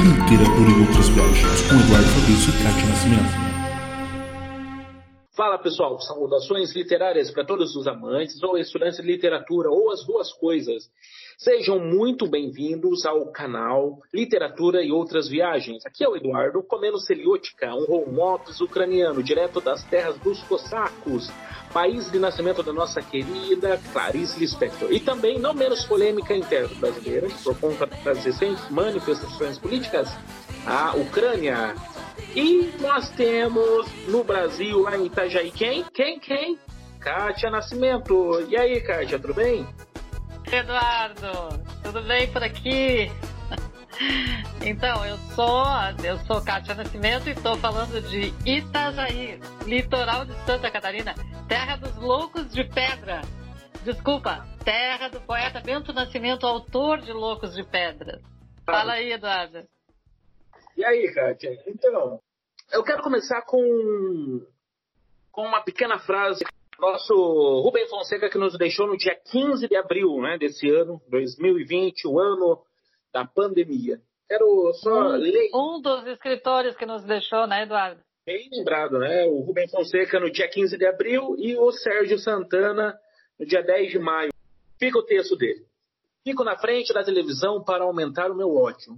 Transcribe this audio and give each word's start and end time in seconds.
Literatura 0.00 0.70
e 0.70 0.80
outras 0.80 1.08
viagens, 1.10 1.60
com 1.68 1.74
Eduardo 1.76 2.08
Fabrício 2.08 2.48
e 2.48 2.62
Kátia 2.62 2.88
Nascimento. 2.88 3.50
Fala 5.36 5.58
pessoal, 5.58 6.00
saudações 6.00 6.74
literárias 6.74 7.30
para 7.30 7.44
todos 7.44 7.76
os 7.76 7.86
amantes 7.86 8.42
ou 8.42 8.56
estudantes 8.56 8.96
de 8.96 9.06
literatura 9.06 9.70
ou 9.70 9.90
as 9.90 10.02
duas 10.06 10.32
coisas. 10.32 10.90
Sejam 11.42 11.78
muito 11.78 12.28
bem-vindos 12.28 13.06
ao 13.06 13.24
canal 13.32 14.02
Literatura 14.12 14.84
e 14.84 14.92
Outras 14.92 15.26
Viagens. 15.26 15.86
Aqui 15.86 16.04
é 16.04 16.08
o 16.08 16.14
Eduardo, 16.14 16.62
comendo 16.62 17.00
celiótica, 17.00 17.74
um 17.74 17.90
homops 17.90 18.60
ucraniano, 18.60 19.22
direto 19.22 19.58
das 19.58 19.82
terras 19.84 20.18
dos 20.18 20.42
cossacos, 20.42 21.32
país 21.72 22.12
de 22.12 22.18
nascimento 22.18 22.62
da 22.62 22.74
nossa 22.74 23.00
querida 23.00 23.80
Clarice 23.90 24.38
Lispector. 24.38 24.92
E 24.92 25.00
também, 25.00 25.38
não 25.38 25.54
menos 25.54 25.82
polêmica 25.86 26.36
interna 26.36 26.74
brasileira, 26.78 27.26
por 27.42 27.58
conta 27.58 27.86
das 27.86 28.22
recentes 28.22 28.68
manifestações 28.68 29.58
políticas, 29.58 30.10
a 30.66 30.94
Ucrânia. 30.94 31.74
E 32.36 32.70
nós 32.82 33.08
temos 33.16 33.86
no 34.08 34.22
Brasil, 34.22 34.80
lá 34.80 34.94
em 34.94 35.06
Itajaí, 35.06 35.50
quem? 35.50 35.84
Quem? 35.84 36.20
Quem? 36.20 36.58
Kátia 37.00 37.48
Nascimento. 37.48 38.46
E 38.46 38.58
aí, 38.58 38.78
Kátia, 38.82 39.18
tudo 39.18 39.32
bem? 39.32 39.66
Eduardo, 40.52 41.62
tudo 41.82 42.02
bem 42.02 42.30
por 42.32 42.42
aqui? 42.42 43.08
Então, 44.64 45.06
eu 45.06 45.16
sou, 45.34 45.64
eu 46.04 46.18
sou 46.26 46.44
Kátia 46.44 46.74
Nascimento 46.74 47.28
e 47.28 47.32
estou 47.32 47.56
falando 47.58 48.00
de 48.02 48.32
Itajaí, 48.44 49.38
litoral 49.64 50.24
de 50.24 50.32
Santa 50.44 50.70
Catarina, 50.70 51.14
terra 51.48 51.76
dos 51.76 51.94
loucos 51.96 52.50
de 52.52 52.64
pedra. 52.64 53.20
Desculpa, 53.84 54.44
terra 54.64 55.08
do 55.08 55.20
poeta 55.20 55.60
Bento 55.60 55.92
Nascimento, 55.92 56.46
autor 56.46 57.00
de 57.00 57.12
Loucos 57.12 57.54
de 57.54 57.62
Pedra. 57.62 58.20
Fala 58.66 58.94
aí, 58.94 59.12
Eduardo. 59.12 59.66
E 60.76 60.84
aí, 60.84 61.12
Kátia? 61.14 61.62
Então, 61.66 62.20
eu 62.72 62.82
quero 62.82 63.02
começar 63.02 63.42
com, 63.42 64.46
com 65.30 65.42
uma 65.42 65.62
pequena 65.62 65.98
frase. 65.98 66.44
Nosso 66.80 67.14
Rubem 67.62 67.86
Fonseca 67.88 68.30
que 68.30 68.38
nos 68.38 68.56
deixou 68.56 68.86
no 68.86 68.96
dia 68.96 69.14
15 69.14 69.68
de 69.68 69.76
abril 69.76 70.20
né, 70.22 70.38
desse 70.38 70.68
ano, 70.70 71.00
2020, 71.08 72.08
o 72.08 72.18
ano 72.18 72.58
da 73.12 73.24
pandemia. 73.24 74.00
Quero 74.26 74.72
só 74.74 74.90
um, 74.90 75.16
ler. 75.16 75.50
Um 75.54 75.80
dos 75.80 76.06
escritores 76.06 76.74
que 76.76 76.86
nos 76.86 77.04
deixou, 77.04 77.46
né, 77.46 77.64
Eduardo? 77.64 78.00
Bem 78.24 78.48
lembrado, 78.50 78.98
né? 78.98 79.26
O 79.26 79.40
Rubem 79.40 79.68
Fonseca 79.68 80.18
no 80.18 80.30
dia 80.30 80.48
15 80.48 80.78
de 80.78 80.86
abril 80.86 81.36
e 81.38 81.56
o 81.56 81.70
Sérgio 81.72 82.18
Santana 82.18 82.98
no 83.38 83.44
dia 83.44 83.62
10 83.62 83.90
de 83.90 83.98
maio. 83.98 84.30
Fica 84.78 84.98
o 84.98 85.04
texto 85.04 85.36
dele. 85.36 85.66
Fico 86.24 86.44
na 86.44 86.56
frente 86.56 86.94
da 86.94 87.04
televisão 87.04 87.62
para 87.62 87.84
aumentar 87.84 88.30
o 88.30 88.36
meu 88.36 88.54
ódio. 88.56 88.94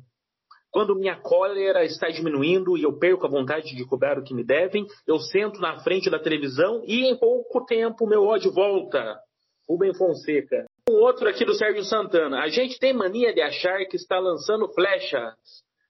Quando 0.73 0.97
minha 0.97 1.21
cólera 1.21 1.85
está 1.85 2.09
diminuindo 2.09 2.79
e 2.79 2.83
eu 2.83 2.99
perco 2.99 3.27
a 3.27 3.31
vontade 3.31 3.77
de 3.77 3.87
cobrar 3.87 4.19
o 4.19 4.25
que 4.25 4.33
me 4.33 4.43
devem, 4.43 4.87
eu 5.07 5.19
sento 5.19 5.61
na 5.61 5.81
frente 5.81 6.09
da 6.09 6.19
televisão 6.19 6.83
e 6.87 7.07
em 7.07 7.17
pouco 7.19 7.63
tempo 7.67 8.07
meu 8.07 8.25
ódio 8.25 8.51
volta. 8.51 9.21
Rubem 9.69 9.95
Fonseca. 9.95 10.65
Um 10.89 10.95
outro 10.95 11.29
aqui 11.29 11.45
do 11.45 11.55
Sérgio 11.55 11.85
Santana. 11.85 12.41
A 12.41 12.49
gente 12.49 12.79
tem 12.79 12.95
mania 12.95 13.35
de 13.35 13.43
achar 13.43 13.85
que 13.85 13.97
está 13.97 14.19
lançando 14.19 14.67
flechas, 14.73 15.35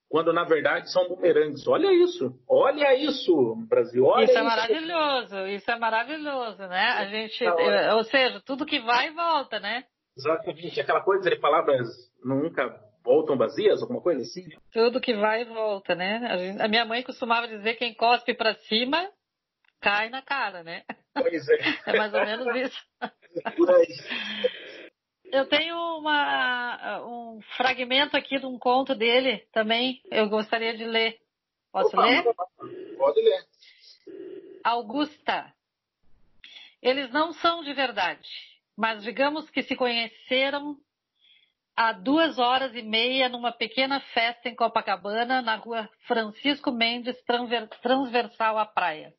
quando 0.08 0.32
na 0.32 0.42
verdade 0.42 0.90
são 0.90 1.08
bumerangues. 1.08 1.66
Olha 1.68 1.92
isso. 1.92 2.34
Olha 2.48 2.92
isso, 2.96 3.54
Brasil. 3.68 4.04
Olha 4.04 4.24
isso 4.24 4.32
é 4.32 4.34
isso. 4.34 4.44
maravilhoso. 4.44 5.46
Isso 5.46 5.70
é 5.70 5.78
maravilhoso, 5.78 6.58
né? 6.66 6.88
A 6.98 7.04
gente, 7.06 7.44
ou 7.94 8.04
seja, 8.04 8.42
tudo 8.44 8.66
que 8.66 8.80
vai 8.80 9.08
e 9.08 9.12
volta, 9.12 9.60
né? 9.60 9.84
Exatamente. 10.16 10.80
Aquela 10.80 11.00
coisa 11.02 11.30
de 11.30 11.36
palavras 11.36 11.88
nunca 12.24 12.91
voltam 13.04 13.36
vazias, 13.36 13.82
alguma 13.82 14.00
coisa 14.00 14.22
assim? 14.22 14.48
Tudo 14.72 15.00
que 15.00 15.14
vai 15.14 15.42
e 15.42 15.46
volta, 15.46 15.94
né? 15.94 16.56
A, 16.60 16.68
minha 16.68 16.84
mãe 16.84 17.02
costumava 17.02 17.48
dizer 17.48 17.74
que 17.74 17.80
quem 17.80 17.94
cospe 17.94 18.34
para 18.34 18.54
cima 18.54 19.10
cai 19.80 20.08
na 20.08 20.22
cara, 20.22 20.62
né? 20.62 20.84
Pois 21.14 21.48
é. 21.48 21.58
É 21.86 21.98
mais 21.98 22.14
ou 22.14 22.24
menos 22.24 22.56
isso. 22.56 22.86
Por 23.56 23.70
aí. 23.70 23.86
Eu 25.32 25.48
tenho 25.48 25.76
uma, 25.98 27.00
um 27.06 27.40
fragmento 27.56 28.16
aqui 28.16 28.38
de 28.38 28.46
um 28.46 28.58
conto 28.58 28.94
dele 28.94 29.38
também. 29.52 30.02
Eu 30.10 30.28
gostaria 30.28 30.76
de 30.76 30.84
ler. 30.84 31.18
Posso 31.72 31.96
Opa, 31.96 32.02
ler? 32.02 32.22
Pode 32.96 33.20
ler. 33.20 33.44
Augusta. 34.62 35.52
Eles 36.82 37.10
não 37.12 37.32
são 37.32 37.62
de 37.62 37.72
verdade, 37.72 38.28
mas 38.76 39.02
digamos 39.02 39.48
que 39.50 39.62
se 39.62 39.76
conheceram 39.76 40.76
há 41.76 41.92
duas 41.92 42.38
horas 42.38 42.74
e 42.74 42.82
meia 42.82 43.28
numa 43.28 43.52
pequena 43.52 44.00
festa 44.00 44.48
em 44.48 44.54
Copacabana, 44.54 45.40
na 45.40 45.56
rua 45.56 45.88
Francisco 46.06 46.70
Mendes, 46.70 47.16
transversal 47.82 48.58
à 48.58 48.66
praia. 48.66 49.14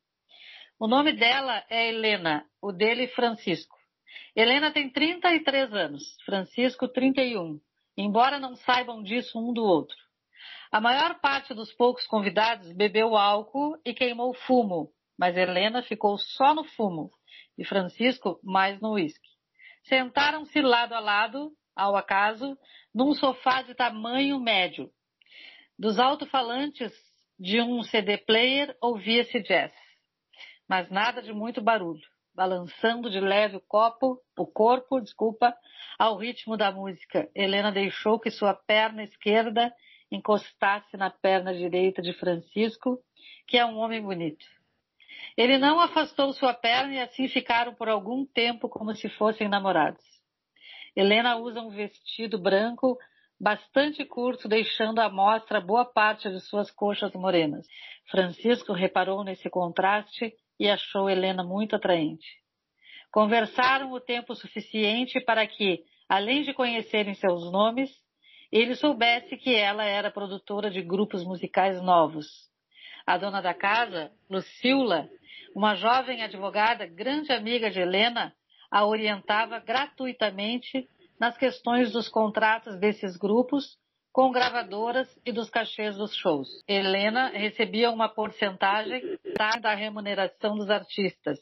O 0.80 0.88
nome 0.88 1.14
dela 1.14 1.64
é 1.70 1.90
Helena, 1.90 2.46
o 2.62 2.72
dele 2.72 3.08
Francisco. 3.08 3.78
Helena 4.36 4.72
tem 4.72 4.90
33 4.92 5.74
anos, 5.74 6.04
Francisco 6.26 6.88
31, 6.88 7.60
embora 7.98 8.40
não 8.40 8.56
saibam 8.56 9.02
disso 9.02 9.40
um 9.40 9.54
do 9.54 9.64
outro. 9.64 9.96
A 10.72 10.82
maior 10.82 11.20
parte 11.20 11.54
dos 11.54 11.72
poucos 11.72 12.06
convidados 12.08 12.72
bebeu 12.74 13.16
álcool 13.16 13.78
e 13.86 13.94
queimou 13.94 14.34
fumo, 14.34 14.90
mas 15.18 15.38
Helena 15.38 15.84
ficou 15.84 16.18
só 16.18 16.54
no 16.54 16.64
fumo 16.64 17.12
e 17.58 17.64
Francisco 17.64 18.40
mais 18.44 18.80
no 18.82 18.94
uísque. 18.94 19.30
Sentaram-se 19.84 20.62
lado 20.62 20.94
a 20.94 21.00
lado, 21.00 21.52
ao 21.76 21.96
acaso, 21.96 22.58
num 22.94 23.14
sofá 23.14 23.62
de 23.62 23.74
tamanho 23.76 24.40
médio. 24.40 24.90
Dos 25.78 26.00
alto-falantes 26.00 26.92
de 27.40 27.62
um 27.62 27.82
CD 27.84 28.18
player 28.18 28.76
ouvia-se 28.82 29.40
jazz, 29.42 29.74
mas 30.68 30.90
nada 30.90 31.22
de 31.22 31.34
muito 31.34 31.62
barulho, 31.62 32.02
balançando 32.34 33.10
de 33.10 33.20
leve 33.20 33.58
o 33.58 33.62
copo, 33.62 34.20
o 34.38 34.46
corpo, 34.46 35.02
desculpa, 35.02 35.56
ao 35.98 36.18
ritmo 36.18 36.56
da 36.56 36.72
música. 36.72 37.30
Helena 37.36 37.72
deixou 37.72 38.20
que 38.20 38.32
sua 38.32 38.54
perna 38.54 39.04
esquerda 39.04 39.74
encostasse 40.12 40.96
na 40.96 41.10
perna 41.10 41.54
direita 41.54 42.02
de 42.02 42.14
Francisco, 42.14 43.00
que 43.48 43.58
é 43.58 43.66
um 43.66 43.78
homem 43.78 44.02
bonito. 44.02 44.46
Ele 45.36 45.58
não 45.58 45.80
afastou 45.80 46.32
sua 46.34 46.54
perna 46.54 46.94
e 46.94 47.00
assim 47.00 47.28
ficaram 47.28 47.74
por 47.74 47.90
algum 47.90 48.26
tempo 48.26 48.70
como 48.70 48.94
se 48.96 49.10
fossem 49.10 49.50
namorados. 49.50 50.13
Helena 50.96 51.38
usa 51.38 51.62
um 51.62 51.70
vestido 51.70 52.38
branco 52.38 52.98
bastante 53.40 54.06
curto, 54.06 54.48
deixando 54.48 55.00
à 55.00 55.10
mostra 55.10 55.60
boa 55.60 55.84
parte 55.84 56.30
de 56.30 56.40
suas 56.40 56.72
coxas 56.72 57.12
morenas. 57.14 57.68
Francisco 58.10 58.74
reparou 58.74 59.24
nesse 59.24 59.50
contraste 59.50 60.34
e 60.60 60.70
achou 60.70 61.10
Helena 61.10 61.44
muito 61.44 61.76
atraente. 61.76 62.28
Conversaram 63.12 63.92
o 63.92 64.00
tempo 64.00 64.34
suficiente 64.36 65.20
para 65.20 65.46
que, 65.46 65.84
além 66.08 66.44
de 66.44 66.54
conhecerem 66.54 67.14
seus 67.16 67.52
nomes, 67.52 67.92
ele 68.52 68.76
soubesse 68.76 69.36
que 69.36 69.56
ela 69.56 69.84
era 69.84 70.12
produtora 70.12 70.70
de 70.70 70.82
grupos 70.82 71.24
musicais 71.24 71.82
novos. 71.82 72.28
A 73.06 73.18
dona 73.18 73.42
da 73.42 73.54
casa, 73.54 74.12
Lucila, 74.30 75.10
uma 75.56 75.76
jovem 75.76 76.24
advogada, 76.24 76.86
grande 76.86 77.32
amiga 77.32 77.70
de 77.70 77.80
Helena, 77.80 78.34
a 78.74 78.88
orientava 78.88 79.60
gratuitamente 79.60 80.90
nas 81.20 81.38
questões 81.38 81.92
dos 81.92 82.10
contratos 82.10 82.76
desses 82.80 83.16
grupos 83.16 83.78
com 84.12 84.32
gravadoras 84.32 85.08
e 85.24 85.32
dos 85.32 85.48
cachês 85.48 85.96
dos 85.96 86.16
shows. 86.16 86.50
Helena 86.68 87.28
recebia 87.28 87.92
uma 87.92 88.10
porcentagem 88.10 89.20
da 89.62 89.76
remuneração 89.76 90.56
dos 90.56 90.72
artistas. 90.72 91.38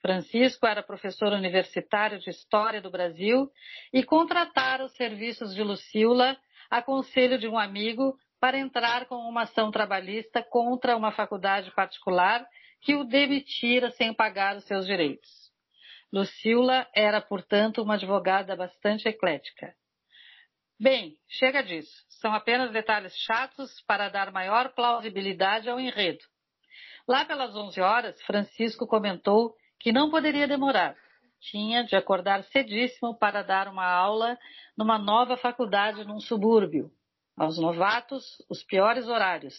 Francisco 0.00 0.64
era 0.64 0.80
professor 0.80 1.32
universitário 1.32 2.20
de 2.20 2.30
História 2.30 2.80
do 2.80 2.88
Brasil 2.88 3.50
e 3.92 4.04
contratara 4.04 4.84
os 4.84 4.92
serviços 4.92 5.52
de 5.52 5.64
Lucila 5.64 6.36
a 6.70 6.80
conselho 6.80 7.36
de 7.36 7.48
um 7.48 7.58
amigo 7.58 8.16
para 8.38 8.56
entrar 8.56 9.06
com 9.06 9.16
uma 9.16 9.42
ação 9.42 9.72
trabalhista 9.72 10.40
contra 10.40 10.96
uma 10.96 11.10
faculdade 11.10 11.72
particular 11.72 12.46
que 12.80 12.94
o 12.94 13.02
demitira 13.02 13.90
sem 13.90 14.14
pagar 14.14 14.56
os 14.56 14.64
seus 14.64 14.86
direitos. 14.86 15.49
Lucila 16.12 16.88
era, 16.94 17.20
portanto, 17.20 17.82
uma 17.82 17.94
advogada 17.94 18.56
bastante 18.56 19.08
eclética. 19.08 19.74
Bem, 20.78 21.16
chega 21.28 21.62
disso. 21.62 22.04
São 22.08 22.32
apenas 22.34 22.72
detalhes 22.72 23.14
chatos 23.16 23.80
para 23.82 24.08
dar 24.08 24.32
maior 24.32 24.72
plausibilidade 24.72 25.68
ao 25.68 25.78
enredo. 25.78 26.24
Lá 27.06 27.24
pelas 27.24 27.54
11 27.54 27.80
horas, 27.80 28.22
Francisco 28.22 28.86
comentou 28.86 29.54
que 29.78 29.92
não 29.92 30.10
poderia 30.10 30.48
demorar. 30.48 30.96
Tinha 31.40 31.84
de 31.84 31.96
acordar 31.96 32.42
cedíssimo 32.44 33.16
para 33.16 33.42
dar 33.42 33.68
uma 33.68 33.86
aula 33.86 34.38
numa 34.76 34.98
nova 34.98 35.36
faculdade 35.36 36.04
num 36.04 36.18
subúrbio. 36.18 36.90
Aos 37.36 37.58
novatos, 37.58 38.24
os 38.50 38.64
piores 38.64 39.06
horários. 39.06 39.54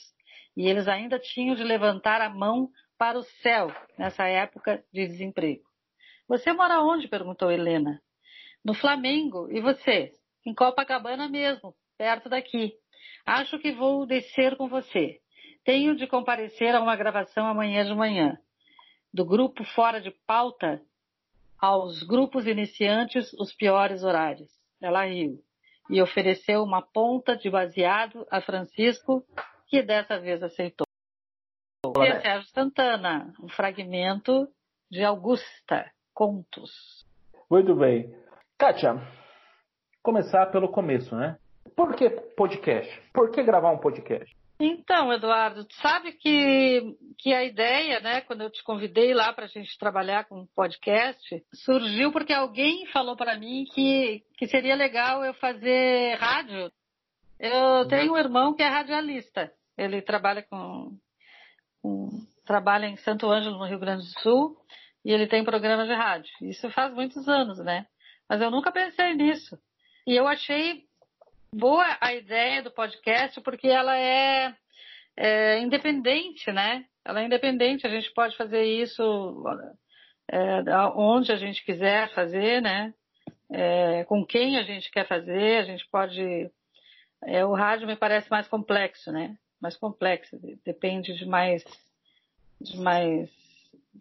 E 0.55 0.67
eles 0.67 0.87
ainda 0.87 1.17
tinham 1.17 1.55
de 1.55 1.63
levantar 1.63 2.19
a 2.19 2.29
mão 2.29 2.69
para 2.97 3.17
o 3.17 3.23
céu 3.41 3.73
nessa 3.97 4.27
época 4.27 4.83
de 4.93 5.07
desemprego. 5.07 5.70
Você 6.31 6.53
mora 6.53 6.81
onde? 6.81 7.09
perguntou 7.09 7.51
Helena. 7.51 8.01
No 8.63 8.73
Flamengo. 8.73 9.51
E 9.51 9.59
você? 9.59 10.13
Em 10.45 10.53
Copacabana 10.53 11.27
mesmo, 11.27 11.75
perto 11.97 12.29
daqui. 12.29 12.71
Acho 13.25 13.59
que 13.59 13.73
vou 13.73 14.05
descer 14.05 14.55
com 14.55 14.69
você. 14.69 15.19
Tenho 15.65 15.93
de 15.93 16.07
comparecer 16.07 16.73
a 16.73 16.79
uma 16.79 16.95
gravação 16.95 17.45
amanhã 17.47 17.83
de 17.83 17.93
manhã. 17.93 18.37
Do 19.13 19.25
grupo 19.25 19.65
Fora 19.75 19.99
de 19.99 20.09
Pauta 20.25 20.81
aos 21.59 22.01
grupos 22.01 22.47
iniciantes, 22.47 23.33
os 23.33 23.53
piores 23.53 24.01
horários. 24.01 24.49
Ela 24.81 25.03
riu 25.03 25.43
e 25.89 26.01
ofereceu 26.01 26.63
uma 26.63 26.81
ponta 26.81 27.35
de 27.35 27.49
baseado 27.49 28.25
a 28.31 28.39
Francisco, 28.39 29.25
que 29.67 29.83
dessa 29.83 30.17
vez 30.17 30.41
aceitou. 30.41 30.87
E 31.85 32.07
é 32.07 32.21
Sérgio 32.21 32.49
Santana, 32.51 33.33
um 33.43 33.49
fragmento 33.49 34.47
de 34.89 35.03
Augusta, 35.03 35.91
Contos. 36.13 37.05
Muito 37.49 37.75
bem. 37.75 38.13
Kátia, 38.57 38.95
começar 40.03 40.47
pelo 40.47 40.69
começo, 40.69 41.15
né? 41.15 41.37
Por 41.75 41.95
que 41.95 42.09
podcast? 42.09 43.01
Por 43.13 43.31
que 43.31 43.43
gravar 43.43 43.71
um 43.71 43.79
podcast? 43.79 44.35
Então, 44.63 45.11
Eduardo, 45.11 45.65
sabe 45.81 46.11
que, 46.11 46.95
que 47.17 47.33
a 47.33 47.43
ideia, 47.43 47.99
né, 47.99 48.21
quando 48.21 48.41
eu 48.41 48.51
te 48.51 48.63
convidei 48.63 49.11
lá 49.11 49.33
para 49.33 49.45
a 49.45 49.47
gente 49.47 49.75
trabalhar 49.79 50.25
com 50.25 50.41
um 50.41 50.47
podcast, 50.55 51.43
surgiu 51.51 52.11
porque 52.11 52.31
alguém 52.31 52.85
falou 52.87 53.15
para 53.15 53.39
mim 53.39 53.65
que, 53.73 54.23
que 54.37 54.45
seria 54.47 54.75
legal 54.75 55.25
eu 55.25 55.33
fazer 55.33 56.15
rádio. 56.19 56.71
Eu 57.39 57.87
tenho 57.87 58.13
um 58.13 58.17
irmão 58.17 58.53
que 58.53 58.61
é 58.61 58.67
radialista. 58.67 59.51
Ele 59.75 59.99
trabalha 59.99 60.43
com, 60.43 60.95
com 61.81 62.09
trabalha 62.45 62.85
em 62.85 62.97
Santo 62.97 63.31
Ângelo, 63.31 63.57
no 63.57 63.65
Rio 63.65 63.79
Grande 63.79 64.03
do 64.03 64.21
Sul, 64.21 64.55
e 65.03 65.11
ele 65.11 65.27
tem 65.27 65.43
programa 65.43 65.85
de 65.85 65.93
rádio. 65.93 66.31
Isso 66.41 66.69
faz 66.71 66.93
muitos 66.93 67.27
anos, 67.27 67.59
né? 67.59 67.85
Mas 68.29 68.41
eu 68.41 68.51
nunca 68.51 68.71
pensei 68.71 69.13
nisso. 69.13 69.57
E 70.05 70.15
eu 70.15 70.27
achei 70.27 70.83
boa 71.53 71.97
a 71.99 72.13
ideia 72.13 72.61
do 72.61 72.71
podcast 72.71 73.39
porque 73.41 73.67
ela 73.67 73.97
é, 73.97 74.55
é 75.17 75.59
independente, 75.59 76.51
né? 76.51 76.85
Ela 77.03 77.21
é 77.21 77.25
independente, 77.25 77.85
a 77.85 77.89
gente 77.89 78.11
pode 78.13 78.37
fazer 78.37 78.63
isso 78.63 79.43
é, 80.31 80.61
onde 80.95 81.31
a 81.31 81.35
gente 81.35 81.63
quiser 81.65 82.09
fazer, 82.13 82.61
né? 82.61 82.93
É, 83.51 84.05
com 84.05 84.25
quem 84.25 84.57
a 84.57 84.63
gente 84.63 84.89
quer 84.89 85.05
fazer, 85.07 85.57
a 85.57 85.63
gente 85.63 85.85
pode. 85.91 86.49
É, 87.23 87.45
o 87.45 87.53
rádio 87.53 87.85
me 87.85 87.97
parece 87.97 88.31
mais 88.31 88.47
complexo, 88.47 89.11
né? 89.11 89.35
Mais 89.59 89.75
complexo, 89.75 90.39
depende 90.63 91.13
de 91.13 91.25
mais, 91.25 91.63
de 92.59 92.79
mais, 92.79 93.29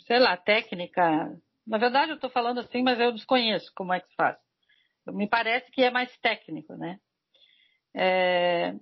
sei 0.07 0.19
lá, 0.19 0.37
técnica. 0.37 1.37
Na 1.67 1.79
verdade, 1.79 2.13
eu 2.13 2.17
estou 2.17 2.31
falando 2.31 2.61
assim, 2.61 2.83
mas 2.83 2.99
eu 2.99 3.13
desconheço 3.13 3.73
como 3.75 3.93
é 3.93 4.01
que 4.01 4.09
se 4.09 4.15
faz. 4.17 4.37
Me 5.07 5.29
parece 5.29 5.71
que 5.71 5.83
é 5.83 5.91
mais 5.91 6.15
técnico, 6.19 6.75
né? 6.77 6.99
É, 7.95 8.75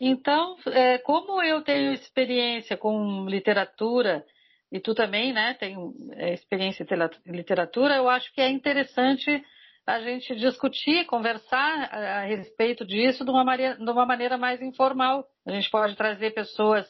então, 0.00 0.56
é, 0.66 0.98
como 0.98 1.42
eu 1.42 1.62
tenho 1.62 1.92
experiência 1.92 2.76
com 2.76 3.26
literatura, 3.28 4.24
e 4.70 4.80
tu 4.80 4.94
também, 4.94 5.32
né, 5.32 5.54
tem 5.54 5.76
é, 6.12 6.34
experiência 6.34 6.86
em 7.26 7.32
literatura, 7.32 7.96
eu 7.96 8.08
acho 8.08 8.32
que 8.32 8.40
é 8.40 8.48
interessante 8.48 9.42
a 9.86 10.00
gente 10.00 10.36
discutir, 10.36 11.06
conversar 11.06 11.88
a, 11.90 12.24
respeito 12.24 12.84
disso 12.84 13.24
de 13.24 13.30
uma, 13.30 13.42
maneira, 13.42 13.74
de 13.76 13.90
uma 13.90 14.04
maneira 14.04 14.36
mais 14.36 14.60
informal. 14.60 15.26
A 15.46 15.50
gente 15.50 15.70
pode 15.70 15.96
trazer 15.96 16.34
pessoas 16.34 16.86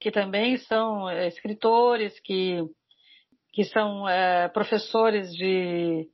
que 0.00 0.10
também 0.10 0.56
são 0.56 1.08
é, 1.08 1.28
escritores, 1.28 2.18
que, 2.20 2.64
que 3.52 3.64
são 3.64 4.08
é, 4.08 4.48
professores 4.48 5.32
de 5.34 6.08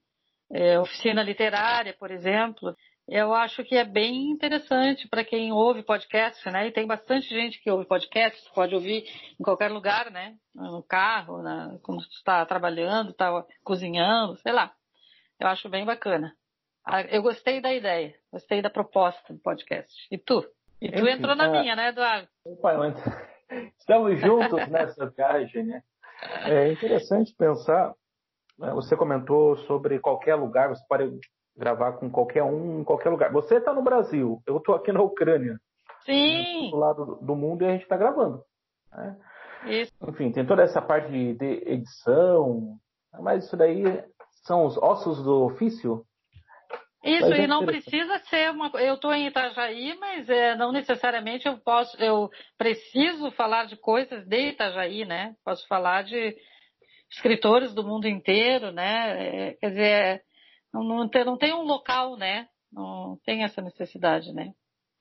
é, 0.53 0.79
oficina 0.79 1.23
literária, 1.23 1.95
por 1.99 2.11
exemplo 2.11 2.75
eu 3.09 3.33
acho 3.33 3.63
que 3.63 3.77
é 3.77 3.85
bem 3.85 4.31
interessante 4.31 5.09
para 5.09 5.25
quem 5.25 5.53
ouve 5.53 5.85
podcast, 5.85 6.45
né? 6.51 6.67
E 6.67 6.73
tem 6.73 6.87
bastante 6.87 7.29
gente 7.29 7.63
que 7.63 7.71
ouve 7.71 7.87
podcast, 7.87 8.37
pode 8.53 8.75
ouvir 8.75 9.05
em 9.39 9.45
qualquer 9.45 9.71
lugar, 9.71 10.11
né? 10.11 10.35
No 10.53 10.83
carro, 10.83 11.41
na, 11.41 11.79
quando 11.83 12.01
está 12.03 12.45
trabalhando, 12.45 13.11
está 13.11 13.45
cozinhando, 13.63 14.37
sei 14.39 14.53
lá. 14.53 14.73
Eu 15.39 15.47
acho 15.47 15.69
bem 15.69 15.85
bacana. 15.85 16.35
Ah, 16.85 17.03
eu 17.03 17.23
gostei 17.23 17.61
da 17.61 17.73
ideia, 17.73 18.15
gostei 18.33 18.61
da 18.61 18.71
proposta 18.71 19.33
do 19.33 19.41
podcast. 19.41 19.95
E 20.11 20.19
tu? 20.19 20.45
E 20.81 20.91
tu 20.91 20.99
Enfim, 20.99 21.11
entrou 21.11 21.37
na 21.37 21.49
minha, 21.49 21.77
né, 21.77 21.89
Eduardo? 21.89 22.29
Opa, 22.45 22.75
estamos 23.79 24.21
juntos 24.21 24.69
nessa 24.69 25.07
viagem, 25.11 25.65
né? 25.65 25.83
É 26.45 26.73
interessante 26.73 27.35
pensar. 27.37 27.95
Né? 28.59 28.73
Você 28.73 28.97
comentou 28.97 29.57
sobre 29.59 29.99
qualquer 29.99 30.35
lugar, 30.35 30.69
você 30.69 30.85
pode 30.89 31.19
gravar 31.57 31.93
com 31.93 32.11
qualquer 32.11 32.43
um 32.43 32.81
em 32.81 32.85
qualquer 32.85 33.11
lugar. 33.11 33.33
Você 33.33 33.57
está 33.57 33.73
no 33.73 33.83
Brasil, 33.83 34.43
eu 34.47 34.59
estou 34.59 34.75
aqui 34.75 34.93
na 34.93 35.03
Ucrânia. 35.03 35.59
Sim. 36.05 36.71
Do 36.71 36.77
lado 36.77 37.19
do 37.21 37.35
mundo 37.35 37.63
e 37.63 37.67
a 37.67 37.73
gente 37.73 37.83
está 37.83 37.97
gravando. 37.97 38.43
Né? 38.93 39.17
Isso. 39.67 39.93
Enfim, 40.07 40.31
tem 40.31 40.47
toda 40.47 40.63
essa 40.63 40.81
parte 40.81 41.11
de, 41.11 41.35
de, 41.35 41.63
edição, 41.67 42.77
mas 43.21 43.45
isso 43.45 43.57
daí 43.57 43.83
são 44.45 44.65
os 44.65 44.77
ossos 44.79 45.23
do 45.23 45.45
ofício. 45.45 46.05
Isso, 47.07 47.33
e 47.33 47.47
não 47.47 47.65
precisa 47.65 48.19
ser 48.29 48.51
uma. 48.51 48.71
Eu 48.81 48.95
estou 48.95 49.13
em 49.15 49.27
Itajaí, 49.27 49.97
mas 49.99 50.29
é, 50.29 50.57
não 50.57 50.73
necessariamente 50.73 51.47
eu 51.47 51.57
posso. 51.59 51.97
Eu 52.03 52.29
preciso 52.59 53.31
falar 53.33 53.67
de 53.67 53.77
coisas 53.77 54.27
de 54.27 54.51
Itajaí, 54.51 55.05
né? 55.05 55.35
Posso 55.45 55.67
falar 55.69 56.03
de 56.03 56.37
escritores 57.11 57.73
do 57.75 57.85
mundo 57.85 58.09
inteiro, 58.09 58.73
né? 58.73 59.49
É, 59.49 59.53
quer 59.55 59.69
dizer, 59.71 60.23
não, 60.73 60.83
não, 60.83 61.09
tem, 61.09 61.25
não 61.25 61.37
tem 61.37 61.55
um 61.55 61.63
local, 61.63 62.17
né? 62.17 62.49
Não 62.73 63.19
tem 63.25 63.45
essa 63.45 63.63
necessidade, 63.63 64.33
né? 64.33 64.53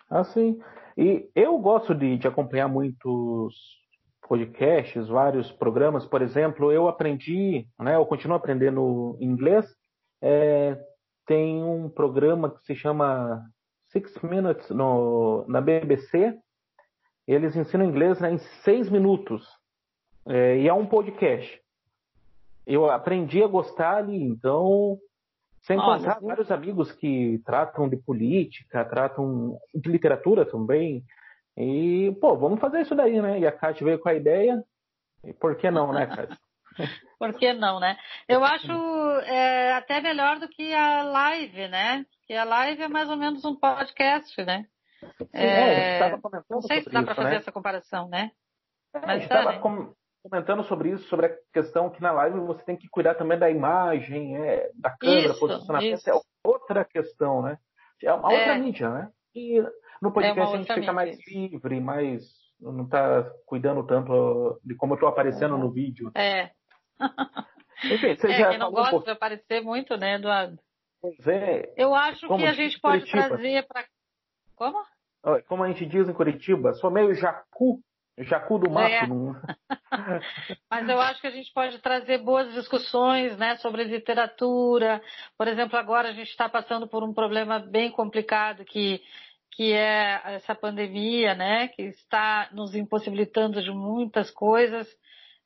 Ah, 0.09 0.23
sim. 0.23 0.59
E 0.97 1.29
eu 1.35 1.57
gosto 1.57 1.93
de, 1.93 2.17
de 2.17 2.27
acompanhar 2.27 2.67
muitos 2.67 3.55
podcasts, 4.27 5.07
vários 5.07 5.51
programas. 5.53 6.05
Por 6.05 6.21
exemplo, 6.21 6.71
eu 6.71 6.87
aprendi, 6.87 7.67
né? 7.79 7.95
Eu 7.95 8.05
continuo 8.05 8.37
aprendendo 8.37 9.17
inglês. 9.19 9.65
É, 10.21 10.77
tem 11.25 11.63
um 11.63 11.89
programa 11.89 12.49
que 12.49 12.63
se 12.65 12.75
chama 12.75 13.43
Six 13.91 14.21
Minutes 14.21 14.69
no, 14.69 15.45
na 15.47 15.61
BBC. 15.61 16.37
Eles 17.27 17.55
ensinam 17.55 17.85
inglês 17.85 18.19
né, 18.19 18.33
em 18.33 18.37
seis 18.63 18.89
minutos. 18.89 19.47
É, 20.27 20.57
e 20.57 20.67
é 20.67 20.73
um 20.73 20.85
podcast. 20.85 21.61
Eu 22.65 22.89
aprendi 22.89 23.43
a 23.43 23.47
gostar 23.47 23.97
ali, 23.97 24.21
então 24.23 24.99
sem 25.65 25.77
contar 25.77 26.17
Olha, 26.17 26.27
vários 26.27 26.51
amigos 26.51 26.91
que 26.91 27.41
tratam 27.43 27.89
de 27.89 27.97
política, 27.97 28.85
tratam 28.85 29.57
de 29.73 29.89
literatura 29.89 30.45
também. 30.45 31.03
E, 31.57 32.15
pô, 32.21 32.37
vamos 32.37 32.59
fazer 32.59 32.81
isso 32.81 32.93
daí, 32.93 33.19
né? 33.19 33.39
E 33.39 33.47
a 33.47 33.51
Kátia 33.51 33.83
veio 33.83 33.97
com 33.97 34.09
a 34.09 34.13
ideia. 34.13 34.63
E 35.23 35.33
por 35.33 35.55
que 35.55 35.71
não, 35.71 35.91
né, 35.91 36.05
Kátia? 36.05 36.37
por 37.19 37.33
que 37.33 37.53
não, 37.53 37.79
né? 37.79 37.97
Eu 38.27 38.43
acho 38.43 38.71
é, 39.25 39.73
até 39.73 40.01
melhor 40.01 40.39
do 40.39 40.47
que 40.47 40.73
a 40.73 41.03
live, 41.03 41.67
né? 41.67 42.05
Porque 42.19 42.33
a 42.33 42.43
live 42.43 42.83
é 42.83 42.87
mais 42.87 43.09
ou 43.09 43.17
menos 43.17 43.43
um 43.45 43.55
podcast, 43.55 44.43
né? 44.43 44.65
Sim, 45.17 45.27
é, 45.33 45.99
é, 45.99 46.19
não 46.49 46.61
sei 46.61 46.81
se 46.81 46.89
dá 46.89 47.03
para 47.03 47.15
fazer 47.15 47.29
né? 47.29 47.35
essa 47.35 47.51
comparação, 47.51 48.07
né? 48.07 48.31
É, 48.93 49.05
Mas 49.05 49.27
tá, 49.27 49.45
né? 49.45 49.59
com, 49.59 49.93
comentando 50.23 50.63
sobre 50.63 50.89
isso, 50.89 51.07
sobre 51.07 51.27
a 51.27 51.37
questão 51.53 51.89
que 51.89 52.01
na 52.01 52.11
live 52.11 52.39
você 52.39 52.63
tem 52.63 52.75
que 52.75 52.87
cuidar 52.87 53.15
também 53.15 53.37
da 53.37 53.49
imagem, 53.49 54.37
é, 54.37 54.71
da 54.73 54.89
câmera, 54.97 55.31
isso, 55.31 55.39
posicionamento, 55.39 55.97
isso. 55.97 56.09
é 56.09 56.13
outra 56.43 56.83
questão, 56.83 57.41
né? 57.41 57.57
É 58.03 58.13
uma 58.13 58.33
é. 58.33 58.37
outra 58.39 58.57
mídia, 58.57 58.89
né? 58.89 59.09
E 59.35 59.61
no 60.01 60.11
podcast 60.11 60.39
é 60.39 60.43
a 60.43 60.57
gente 60.57 60.67
fica 60.67 60.79
mídia. 60.79 60.93
mais 60.93 61.27
livre, 61.27 61.79
mais 61.79 62.23
não 62.59 62.85
está 62.85 63.29
cuidando 63.45 63.85
tanto 63.85 64.59
de 64.63 64.75
como 64.75 64.93
eu 64.93 64.95
estou 64.95 65.09
aparecendo 65.09 65.57
no 65.57 65.71
vídeo. 65.71 66.11
É. 66.15 66.49
Enfim, 67.83 68.15
você 68.15 68.31
é, 68.31 68.37
já 68.37 68.57
não 68.57 68.71
gosta 68.71 68.95
um 68.95 69.03
de 69.03 69.11
aparecer 69.11 69.61
muito, 69.61 69.97
né, 69.97 70.15
Eduardo? 70.15 70.57
Pois 71.01 71.27
é. 71.27 71.73
Eu 71.77 71.93
acho 71.93 72.27
que 72.27 72.45
a 72.45 72.53
gente 72.53 72.79
pode 72.79 72.99
Curitiba. 72.99 73.27
trazer 73.27 73.67
para. 73.67 73.85
Como? 74.55 74.83
Como 75.47 75.63
a 75.63 75.67
gente 75.67 75.85
diz 75.85 76.07
em 76.07 76.13
Curitiba, 76.13 76.73
sou 76.73 76.89
meio 76.89 77.13
jacu 77.13 77.79
Jacu 78.17 78.57
do 78.57 78.69
mato. 78.69 78.93
É. 78.93 79.07
Não... 79.07 79.35
Mas 80.71 80.87
eu 80.87 80.99
acho 81.01 81.19
que 81.19 81.27
a 81.27 81.31
gente 81.31 81.51
pode 81.53 81.79
trazer 81.79 82.19
boas 82.19 82.53
discussões 82.53 83.37
né, 83.37 83.57
sobre 83.57 83.83
literatura. 83.83 85.01
Por 85.37 85.47
exemplo, 85.47 85.77
agora 85.77 86.09
a 86.09 86.13
gente 86.13 86.29
está 86.29 86.47
passando 86.47 86.87
por 86.87 87.03
um 87.03 87.13
problema 87.13 87.59
bem 87.59 87.91
complicado 87.91 88.63
que, 88.63 89.01
que 89.51 89.73
é 89.73 90.21
essa 90.35 90.55
pandemia, 90.55 91.35
né, 91.35 91.67
que 91.69 91.81
está 91.83 92.49
nos 92.53 92.73
impossibilitando 92.73 93.61
de 93.61 93.71
muitas 93.71 94.31
coisas. 94.31 94.87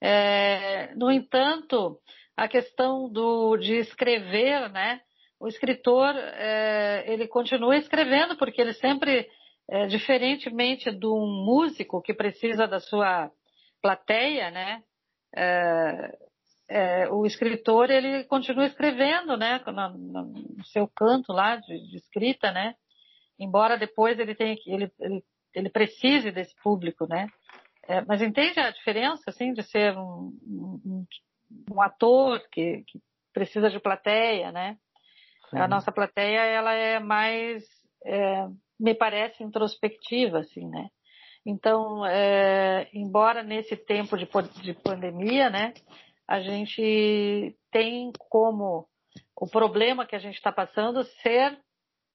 É, 0.01 0.93
no 0.95 1.11
entanto, 1.11 1.99
a 2.35 2.47
questão 2.47 3.09
do, 3.09 3.57
de 3.57 3.75
escrever, 3.75 4.69
né, 4.69 5.01
o 5.39 5.47
escritor 5.47 6.15
é, 6.15 7.05
ele 7.07 7.27
continua 7.27 7.77
escrevendo 7.77 8.37
porque 8.37 8.61
ele 8.61 8.73
sempre 8.73 9.29
é, 9.69 9.87
diferentemente 9.87 10.91
de 10.91 11.07
um 11.07 11.27
músico 11.45 12.01
que 12.01 12.13
precisa 12.13 12.67
da 12.67 12.79
sua 12.79 13.31
plateia, 13.81 14.51
né? 14.51 14.83
É, 15.35 16.17
é, 16.67 17.09
o 17.09 17.25
escritor 17.25 17.89
ele 17.89 18.23
continua 18.25 18.65
escrevendo, 18.65 19.37
né? 19.37 19.61
No, 19.65 20.63
seu 20.65 20.87
canto 20.87 21.31
lá 21.31 21.55
de, 21.55 21.89
de, 21.89 21.97
escrita, 21.97 22.51
né? 22.51 22.75
embora 23.39 23.77
depois 23.77 24.19
ele 24.19 24.35
tenha 24.35 24.55
ele, 24.65 24.91
ele, 24.99 25.23
ele 25.55 25.69
precise 25.69 26.31
desse 26.31 26.53
público, 26.61 27.07
né? 27.07 27.27
É, 27.89 28.05
mas 28.05 28.21
entende 28.21 28.59
a 28.59 28.69
diferença, 28.69 29.23
assim, 29.31 29.51
de 29.51 29.63
ser 29.63 29.97
um, 29.97 30.31
um, 30.45 31.05
um 31.71 31.81
ator 31.81 32.39
que, 32.51 32.83
que, 32.85 33.01
precisa 33.33 33.67
de 33.67 33.79
plateia, 33.79 34.51
né? 34.51 34.77
Sim. 35.49 35.57
A 35.57 35.67
nossa 35.67 35.91
plateia, 35.91 36.41
ela 36.41 36.71
é 36.71 36.99
mais, 36.99 37.63
é, 38.05 38.47
me 38.79 38.93
parece, 38.93 39.43
introspectiva, 39.43 40.37
assim, 40.37 40.67
né? 40.67 40.87
Então, 41.43 42.05
é, 42.05 42.87
embora 42.93 43.41
nesse 43.41 43.75
tempo 43.75 44.15
de, 44.15 44.29
de 44.61 44.73
pandemia, 44.75 45.49
né, 45.49 45.73
a 46.27 46.39
gente 46.41 47.57
tem 47.71 48.11
como 48.29 48.87
o 49.35 49.49
problema 49.49 50.05
que 50.05 50.15
a 50.15 50.19
gente 50.19 50.35
está 50.35 50.51
passando 50.51 51.03
ser 51.23 51.59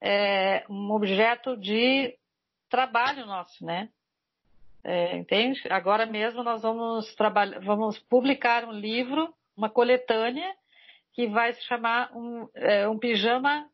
é, 0.01 0.63
um 0.69 0.93
objeto 0.93 1.57
de 1.57 2.17
trabalho 2.69 3.25
nosso, 3.25 3.65
né? 3.65 3.89
É, 4.87 5.17
entende? 5.17 5.59
Agora 5.71 6.05
mesmo 6.05 6.43
nós 6.43 6.61
vamos 6.61 7.11
trabalhar, 7.15 7.59
vamos 7.59 7.97
publicar 7.97 8.65
um 8.65 8.71
livro, 8.71 9.33
uma 9.57 9.67
coletânea 9.67 10.55
que 11.11 11.25
vai 11.25 11.53
se 11.53 11.63
chamar 11.63 12.15
um, 12.15 12.47
é, 12.53 12.87
um 12.87 12.99
pijama 12.99 13.67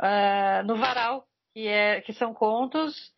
uh, 0.00 0.66
no 0.66 0.76
varal, 0.76 1.26
que, 1.52 1.68
é, 1.68 2.00
que 2.00 2.14
são 2.14 2.32
contos 2.32 3.12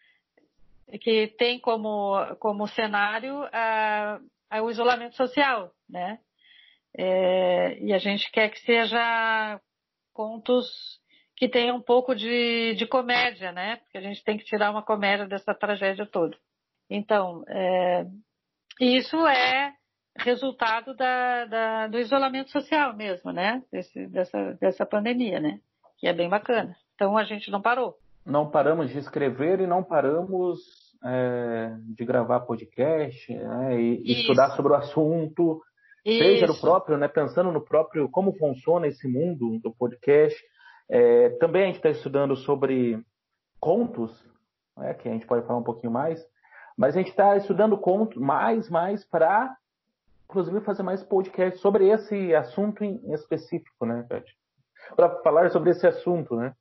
que 1.01 1.29
tem 1.39 1.61
como, 1.61 2.17
como 2.41 2.67
cenário 2.67 3.45
uh, 3.45 4.63
o 4.65 4.69
isolamento 4.69 5.15
social, 5.15 5.71
né? 5.89 6.19
É, 6.97 7.79
e 7.79 7.93
a 7.93 7.99
gente 7.99 8.33
quer 8.33 8.49
que 8.49 8.59
seja 8.63 9.61
contos 10.13 10.67
que 11.37 11.49
tenham 11.49 11.77
um 11.77 11.83
pouco 11.83 12.17
de, 12.17 12.75
de 12.75 12.85
comédia, 12.85 13.53
né? 13.53 13.77
Porque 13.77 13.99
a 13.99 14.01
gente 14.01 14.25
tem 14.25 14.37
que 14.37 14.45
tirar 14.45 14.73
uma 14.73 14.83
comédia 14.83 15.29
dessa 15.29 15.55
tragédia 15.55 16.05
toda. 16.05 16.37
Então, 16.91 17.45
é, 17.49 18.07
isso 18.81 19.17
é 19.27 19.73
resultado 20.19 20.95
da, 20.95 21.45
da, 21.45 21.87
do 21.87 21.99
isolamento 21.99 22.51
social 22.51 22.95
mesmo, 22.95 23.33
né? 23.33 23.63
Desse, 23.71 24.07
dessa, 24.09 24.55
dessa 24.61 24.87
pandemia, 24.87 25.41
né? 25.41 25.61
Que 25.99 26.09
é 26.09 26.13
bem 26.13 26.29
bacana. 26.29 26.77
Então 26.95 27.17
a 27.17 27.25
gente 27.25 27.51
não 27.51 27.63
parou. 27.63 27.97
Não 28.27 28.51
paramos 28.51 28.91
de 28.91 28.99
escrever 28.99 29.61
e 29.61 29.67
não 29.67 29.83
paramos 29.83 30.59
é, 31.05 31.77
de 31.97 32.05
gravar 32.05 32.41
podcast 32.41 33.33
né? 33.33 33.81
e 33.81 34.13
estudar 34.13 34.51
sobre 34.51 34.73
o 34.73 34.77
assunto, 34.77 35.63
isso. 36.05 36.19
seja 36.19 36.47
no 36.47 36.61
próprio, 36.61 36.99
né? 36.99 37.09
Pensando 37.09 37.53
no 37.53 37.65
próprio 37.65 38.09
como 38.11 38.37
funciona 38.37 38.87
esse 38.87 39.07
mundo 39.07 39.59
do 39.61 39.73
podcast. 39.73 40.37
É, 40.91 41.31
também 41.39 41.63
a 41.63 41.67
gente 41.67 41.77
está 41.77 41.91
estudando 41.91 42.35
sobre 42.37 42.99
contos, 43.61 44.11
né? 44.77 44.95
que 44.95 45.09
a 45.09 45.13
gente 45.13 45.27
pode 45.27 45.47
falar 45.47 45.59
um 45.61 45.65
pouquinho 45.65 45.93
mais. 45.93 46.21
Mas 46.79 46.95
a 46.95 47.01
gente 47.01 47.11
está 47.11 47.37
estudando 47.37 47.77
conto 47.77 48.21
mais, 48.21 48.71
mais 48.71 49.05
para, 49.05 49.53
inclusive, 50.25 50.61
fazer 50.61 50.85
mais 50.85 51.03
podcast 51.03 51.59
sobre 51.59 51.89
esse 51.89 52.33
assunto 52.37 52.85
em 52.85 53.13
específico, 53.13 53.85
né, 53.85 54.07
Pet? 54.09 54.33
Para 54.95 55.21
falar 55.23 55.51
sobre 55.51 55.71
esse 55.71 55.85
assunto, 55.85 56.37
né? 56.37 56.55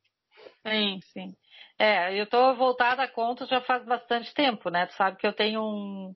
Sim, 0.66 0.98
sim. 1.12 1.34
É, 1.78 2.18
eu 2.18 2.24
estou 2.24 2.56
voltada 2.56 3.04
a 3.04 3.08
contos 3.08 3.48
já 3.48 3.60
faz 3.60 3.84
bastante 3.84 4.34
tempo, 4.34 4.68
né? 4.70 4.86
Tu 4.86 4.94
sabe 4.94 5.16
que 5.18 5.26
eu 5.26 5.32
tenho 5.32 5.62
um, 5.62 6.12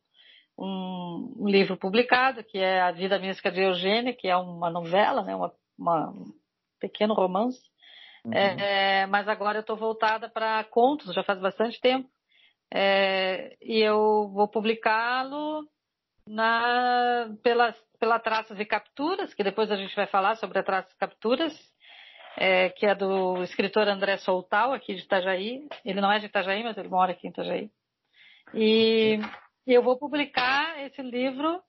um, 0.58 1.46
livro 1.46 1.76
publicado, 1.76 2.42
que 2.42 2.58
é 2.58 2.80
A 2.80 2.90
Vida 2.90 3.20
Mística 3.20 3.52
de 3.52 3.60
Eugênia, 3.60 4.12
que 4.12 4.26
é 4.26 4.36
uma 4.36 4.68
novela, 4.68 5.22
né? 5.22 5.36
Uma, 5.36 5.52
uma 5.78 6.10
um 6.10 6.24
pequeno 6.80 7.14
romance. 7.14 7.60
Uhum. 8.24 8.32
É, 8.34 9.06
mas 9.06 9.28
agora 9.28 9.58
eu 9.58 9.62
estou 9.62 9.76
voltada 9.76 10.28
para 10.28 10.64
contos, 10.64 11.14
já 11.14 11.22
faz 11.22 11.38
bastante 11.38 11.80
tempo. 11.80 12.11
É, 12.74 13.54
e 13.60 13.80
eu 13.80 14.30
vou 14.32 14.48
publicá-lo 14.48 15.68
na, 16.26 17.28
pela, 17.42 17.74
pela 18.00 18.18
Traças 18.18 18.58
e 18.58 18.64
Capturas, 18.64 19.34
que 19.34 19.44
depois 19.44 19.70
a 19.70 19.76
gente 19.76 19.94
vai 19.94 20.06
falar 20.06 20.36
sobre 20.36 20.58
a 20.58 20.62
Traças 20.62 20.90
e 20.92 20.96
Capturas, 20.96 21.52
é, 22.38 22.70
que 22.70 22.86
é 22.86 22.94
do 22.94 23.42
escritor 23.42 23.86
André 23.88 24.16
Soltal, 24.16 24.72
aqui 24.72 24.94
de 24.94 25.02
Itajaí. 25.02 25.68
Ele 25.84 26.00
não 26.00 26.10
é 26.10 26.18
de 26.18 26.26
Itajaí, 26.26 26.62
mas 26.62 26.78
ele 26.78 26.88
mora 26.88 27.12
aqui 27.12 27.26
em 27.26 27.30
Itajaí. 27.30 27.70
E, 28.54 29.18
eu 29.66 29.82
vou 29.82 29.98
publicar 29.98 30.80
esse 30.82 31.02
livro 31.02 31.62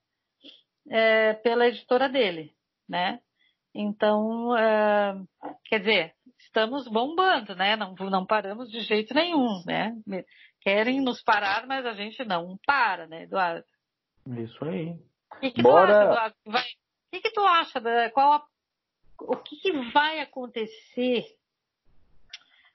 é, 0.89 1.33
pela 1.33 1.67
editora 1.67 2.07
dele, 2.07 2.53
né? 2.88 3.19
Então, 3.75 4.55
é, 4.55 5.15
quer 5.65 5.79
dizer, 5.79 6.13
estamos 6.39 6.88
bombando, 6.88 7.55
né? 7.55 7.75
Não, 7.75 7.93
não 7.93 8.25
paramos 8.25 8.69
de 8.69 8.81
jeito 8.81 9.13
nenhum, 9.13 9.63
né? 9.65 9.93
Querem 10.63 11.01
nos 11.01 11.22
parar, 11.22 11.67
mas 11.67 11.86
a 11.86 11.93
gente 11.93 12.24
não 12.24 12.58
para, 12.65 13.05
né, 13.08 13.24
Eduardo? 13.24 13.65
Isso 14.27 14.63
aí. 14.63 14.91
O 15.32 15.39
que, 15.39 15.51
que 15.51 15.62
Bora... 15.62 15.88
tu 15.88 15.93
acha, 15.93 16.05
Eduardo? 16.05 16.36
Vai... 16.46 16.63
O 16.63 16.65
que, 17.12 17.22
que 17.22 17.32
tu 17.32 17.41
acha? 17.41 17.82
Da... 17.82 18.10
Qual 18.12 18.34
a... 18.34 18.46
O 19.20 19.36
que, 19.38 19.58
que 19.58 19.72
vai 19.91 20.20
acontecer? 20.22 21.25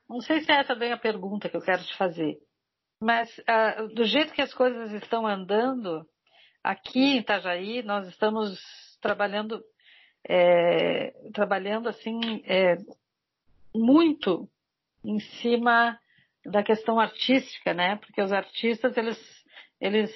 Não 0.08 0.20
sei 0.20 0.40
se 0.40 0.52
é 0.52 0.60
essa 0.60 0.74
bem 0.74 0.92
a 0.92 0.98
pergunta 0.98 1.48
que 1.48 1.56
eu 1.56 1.62
quero 1.62 1.84
te 1.84 1.96
fazer, 1.96 2.38
mas 3.00 3.28
uh, 3.38 3.88
do 3.94 4.04
jeito 4.04 4.32
que 4.32 4.40
as 4.40 4.54
coisas 4.54 4.92
estão 4.92 5.26
andando, 5.26 6.06
aqui 6.62 6.98
em 6.98 7.18
Itajaí, 7.18 7.82
nós 7.82 8.08
estamos 8.08 8.58
trabalhando, 9.00 9.62
é, 10.26 11.10
trabalhando 11.34 11.88
assim, 11.88 12.42
é, 12.46 12.76
muito 13.74 14.48
em 15.04 15.20
cima 15.20 15.98
da 16.50 16.62
questão 16.62 16.98
artística, 16.98 17.74
né? 17.74 17.96
Porque 17.96 18.22
os 18.22 18.32
artistas 18.32 18.96
eles 18.96 19.18
eles, 19.80 20.10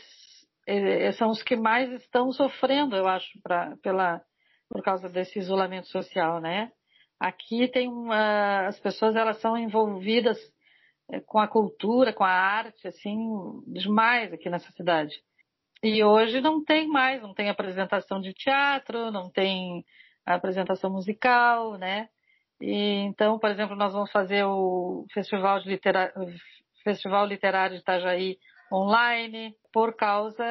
eles 0.66 1.16
são 1.16 1.30
os 1.30 1.42
que 1.42 1.56
mais 1.56 1.90
estão 1.92 2.32
sofrendo, 2.32 2.96
eu 2.96 3.06
acho, 3.06 3.40
pra, 3.42 3.76
pela 3.82 4.20
por 4.68 4.82
causa 4.82 5.08
desse 5.08 5.38
isolamento 5.38 5.86
social, 5.88 6.40
né? 6.40 6.70
Aqui 7.20 7.68
tem 7.68 7.88
uma, 7.88 8.66
as 8.66 8.80
pessoas 8.80 9.14
elas 9.14 9.38
são 9.40 9.56
envolvidas 9.56 10.38
eh, 11.12 11.20
com 11.20 11.38
a 11.38 11.46
cultura, 11.46 12.12
com 12.12 12.24
a 12.24 12.30
arte, 12.30 12.88
assim, 12.88 13.18
demais 13.66 14.32
aqui 14.32 14.48
nessa 14.48 14.72
cidade. 14.72 15.14
E 15.82 16.02
hoje 16.02 16.40
não 16.40 16.64
tem 16.64 16.88
mais, 16.88 17.20
não 17.20 17.34
tem 17.34 17.50
apresentação 17.50 18.20
de 18.20 18.32
teatro, 18.32 19.10
não 19.10 19.30
tem 19.30 19.84
apresentação 20.24 20.90
musical, 20.90 21.76
né? 21.76 22.08
E, 22.62 23.00
então, 23.00 23.40
por 23.40 23.50
exemplo, 23.50 23.74
nós 23.74 23.92
vamos 23.92 24.12
fazer 24.12 24.44
o 24.44 25.04
Festival, 25.12 25.58
de. 25.60 25.80
Festival 26.84 27.26
Literário 27.26 27.74
de 27.74 27.82
Itajaí 27.82 28.38
online 28.72 29.52
por 29.72 29.96
causa 29.96 30.44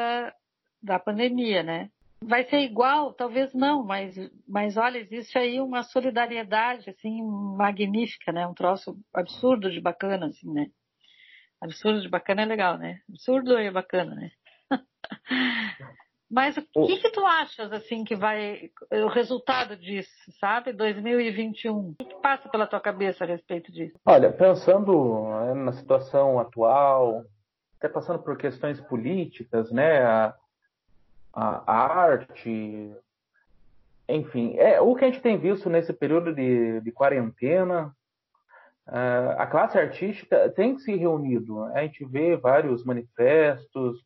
da 0.84 1.00
pandemia, 1.00 1.64
né? 1.64 1.90
Vai 2.22 2.44
ser 2.44 2.60
igual? 2.60 3.14
Talvez 3.14 3.54
não, 3.54 3.84
mas, 3.86 4.14
mas 4.46 4.76
olha, 4.76 4.98
existe 4.98 5.38
aí 5.38 5.62
uma 5.62 5.84
solidariedade, 5.84 6.90
assim, 6.90 7.24
magnífica, 7.56 8.34
né? 8.34 8.46
Um 8.46 8.54
troço 8.54 8.98
absurdo 9.14 9.72
de 9.72 9.80
bacana, 9.80 10.26
assim, 10.28 10.52
né? 10.52 10.68
Absurdo 11.62 12.02
de 12.02 12.10
bacana 12.10 12.42
é 12.42 12.46
legal, 12.46 12.78
né? 12.78 13.00
Absurdo 13.10 13.58
é 13.58 13.72
bacana, 13.72 14.16
né? 14.16 14.32
Mas 16.32 16.56
o 16.74 16.86
que, 16.88 16.98
que 16.98 17.10
tu 17.10 17.26
achas, 17.26 17.74
assim, 17.74 18.06
que 18.06 18.16
vai. 18.16 18.72
O 18.90 19.08
resultado 19.08 19.76
disso, 19.76 20.10
sabe? 20.40 20.72
2021. 20.72 21.78
O 21.78 21.96
que, 21.96 22.16
passa 22.22 22.48
pela 22.48 22.66
tua 22.66 22.80
cabeça 22.80 23.26
a 23.26 23.28
respeito 23.28 23.70
disso? 23.70 24.00
Olha, 24.06 24.32
pensando 24.32 25.26
né, 25.26 25.54
na 25.56 25.74
situação 25.74 26.40
atual, 26.40 27.26
até 27.78 27.90
passando 27.90 28.20
por 28.20 28.38
questões 28.38 28.80
políticas, 28.80 29.70
né? 29.72 30.04
A, 30.04 30.34
a, 31.34 31.64
a 31.68 32.02
arte, 32.02 32.96
enfim, 34.08 34.56
é 34.58 34.80
o 34.80 34.96
que 34.96 35.04
a 35.04 35.08
gente 35.08 35.22
tem 35.22 35.38
visto 35.38 35.70
nesse 35.70 35.92
período 35.92 36.34
de, 36.34 36.80
de 36.80 36.92
quarentena. 36.94 37.94
Uh, 38.88 39.36
a 39.38 39.46
classe 39.48 39.78
artística 39.78 40.50
tem 40.52 40.78
se 40.78 40.96
reunido. 40.96 41.66
A 41.66 41.82
gente 41.82 42.06
vê 42.06 42.38
vários 42.38 42.86
manifestos, 42.86 44.00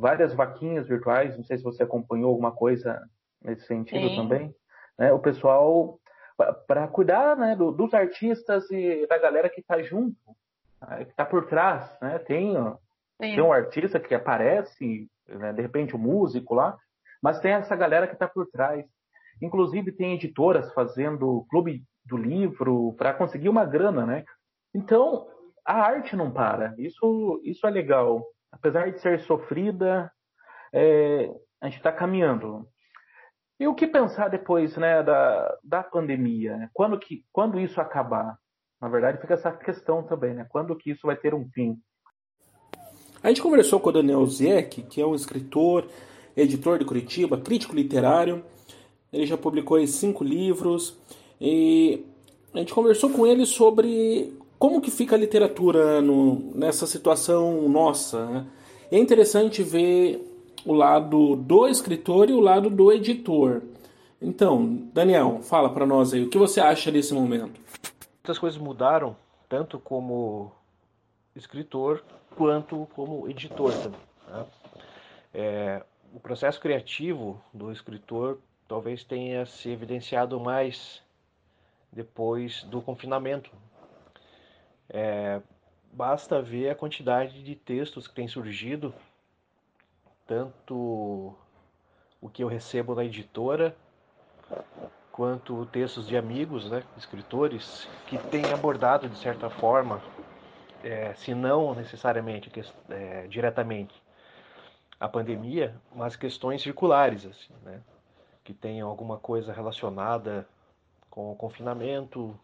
várias 0.00 0.32
vaquinhas 0.34 0.88
virtuais, 0.88 1.36
não 1.36 1.44
sei 1.44 1.58
se 1.58 1.64
você 1.64 1.82
acompanhou 1.82 2.30
alguma 2.30 2.50
coisa 2.50 3.00
nesse 3.42 3.66
sentido 3.66 4.08
Sim. 4.08 4.16
também, 4.16 4.54
né? 4.98 5.12
O 5.12 5.18
pessoal 5.18 6.00
para 6.66 6.88
cuidar, 6.88 7.36
né, 7.36 7.54
do, 7.54 7.70
dos 7.70 7.92
artistas 7.92 8.70
e 8.70 9.06
da 9.06 9.18
galera 9.18 9.50
que 9.50 9.60
está 9.60 9.82
junto, 9.82 10.16
né, 10.80 11.04
que 11.04 11.10
está 11.10 11.24
por 11.24 11.46
trás, 11.46 11.98
né? 12.00 12.18
Tem, 12.20 12.54
tem 13.18 13.42
um 13.42 13.52
artista 13.52 14.00
que 14.00 14.14
aparece, 14.14 15.06
né, 15.28 15.52
de 15.52 15.60
repente 15.60 15.94
o 15.94 15.98
um 15.98 16.02
músico 16.02 16.54
lá, 16.54 16.78
mas 17.22 17.40
tem 17.40 17.52
essa 17.52 17.76
galera 17.76 18.06
que 18.06 18.14
está 18.14 18.26
por 18.26 18.46
trás. 18.46 18.86
Inclusive 19.42 19.92
tem 19.92 20.14
editoras 20.14 20.72
fazendo 20.72 21.46
clube 21.50 21.82
do 22.06 22.16
livro 22.16 22.94
para 22.96 23.12
conseguir 23.12 23.50
uma 23.50 23.66
grana, 23.66 24.06
né? 24.06 24.24
Então 24.74 25.28
a 25.64 25.74
arte 25.74 26.16
não 26.16 26.30
para. 26.30 26.74
Isso, 26.78 27.40
isso 27.44 27.66
é 27.66 27.70
legal 27.70 28.24
apesar 28.52 28.90
de 28.90 29.00
ser 29.00 29.20
sofrida, 29.20 30.10
é, 30.72 31.30
a 31.60 31.66
gente 31.66 31.78
está 31.78 31.92
caminhando. 31.92 32.66
E 33.58 33.66
o 33.66 33.74
que 33.74 33.86
pensar 33.86 34.28
depois 34.28 34.76
né, 34.76 35.02
da, 35.02 35.58
da 35.62 35.82
pandemia? 35.82 36.70
Quando, 36.72 36.98
que, 36.98 37.24
quando 37.30 37.60
isso 37.60 37.80
acabar? 37.80 38.38
Na 38.80 38.88
verdade, 38.88 39.20
fica 39.20 39.34
essa 39.34 39.52
questão 39.52 40.02
também, 40.02 40.32
né? 40.32 40.46
Quando 40.48 40.74
que 40.74 40.90
isso 40.90 41.06
vai 41.06 41.14
ter 41.14 41.34
um 41.34 41.46
fim? 41.50 41.76
A 43.22 43.28
gente 43.28 43.42
conversou 43.42 43.78
com 43.78 43.90
o 43.90 43.92
Daniel 43.92 44.24
Zieck, 44.24 44.82
que 44.84 45.02
é 45.02 45.06
um 45.06 45.14
escritor, 45.14 45.86
editor 46.34 46.78
de 46.78 46.86
Curitiba, 46.86 47.38
crítico 47.38 47.76
literário. 47.76 48.42
Ele 49.12 49.26
já 49.26 49.36
publicou 49.36 49.86
cinco 49.86 50.24
livros 50.24 50.98
e 51.38 52.06
a 52.54 52.58
gente 52.58 52.72
conversou 52.72 53.10
com 53.10 53.26
ele 53.26 53.44
sobre 53.44 54.39
como 54.60 54.82
que 54.82 54.90
fica 54.90 55.16
a 55.16 55.18
literatura 55.18 56.02
no, 56.02 56.54
nessa 56.54 56.86
situação 56.86 57.66
nossa. 57.66 58.26
Né? 58.26 58.46
É 58.92 58.98
interessante 58.98 59.62
ver 59.62 60.22
o 60.66 60.74
lado 60.74 61.34
do 61.34 61.66
escritor 61.66 62.28
e 62.28 62.34
o 62.34 62.40
lado 62.40 62.68
do 62.68 62.92
editor. 62.92 63.62
Então, 64.20 64.86
Daniel, 64.92 65.40
fala 65.40 65.72
para 65.72 65.86
nós 65.86 66.12
aí, 66.12 66.22
o 66.22 66.28
que 66.28 66.36
você 66.36 66.60
acha 66.60 66.92
desse 66.92 67.14
momento? 67.14 67.58
Muitas 68.22 68.38
coisas 68.38 68.60
mudaram, 68.60 69.16
tanto 69.48 69.78
como 69.78 70.52
escritor 71.34 72.04
quanto 72.36 72.86
como 72.94 73.26
editor 73.30 73.72
também. 73.72 74.00
Né? 74.28 74.46
É, 75.32 75.82
o 76.12 76.20
processo 76.20 76.60
criativo 76.60 77.42
do 77.54 77.72
escritor 77.72 78.38
talvez 78.68 79.04
tenha 79.04 79.46
se 79.46 79.70
evidenciado 79.70 80.38
mais 80.38 81.02
depois 81.90 82.62
do 82.64 82.82
confinamento. 82.82 83.50
É, 84.90 85.40
basta 85.92 86.42
ver 86.42 86.70
a 86.70 86.74
quantidade 86.74 87.42
de 87.42 87.54
textos 87.54 88.06
que 88.06 88.14
tem 88.14 88.28
surgido, 88.28 88.92
tanto 90.26 91.34
o 92.20 92.28
que 92.28 92.42
eu 92.42 92.48
recebo 92.48 92.94
na 92.94 93.04
editora, 93.04 93.74
quanto 95.12 95.66
textos 95.66 96.06
de 96.06 96.16
amigos, 96.16 96.70
né, 96.70 96.82
escritores, 96.96 97.88
que 98.06 98.18
têm 98.18 98.44
abordado 98.52 99.08
de 99.08 99.18
certa 99.18 99.48
forma 99.48 100.02
é, 100.82 101.14
se 101.14 101.34
não 101.34 101.74
necessariamente 101.74 102.50
é, 102.88 103.26
diretamente 103.26 104.02
a 104.98 105.08
pandemia, 105.08 105.74
mas 105.94 106.16
questões 106.16 106.62
circulares, 106.62 107.24
assim, 107.24 107.54
né? 107.62 107.80
que 108.44 108.52
tenham 108.52 108.88
alguma 108.88 109.18
coisa 109.18 109.52
relacionada 109.52 110.46
com 111.08 111.32
o 111.32 111.36
confinamento, 111.36 112.38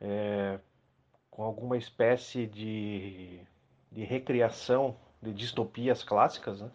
é, 0.00 0.58
com 1.32 1.42
alguma 1.42 1.76
espécie 1.76 2.46
de, 2.46 3.40
de 3.90 4.04
recriação 4.04 4.94
de 5.20 5.32
distopias 5.32 6.04
clássicas, 6.04 6.60
né? 6.60 6.70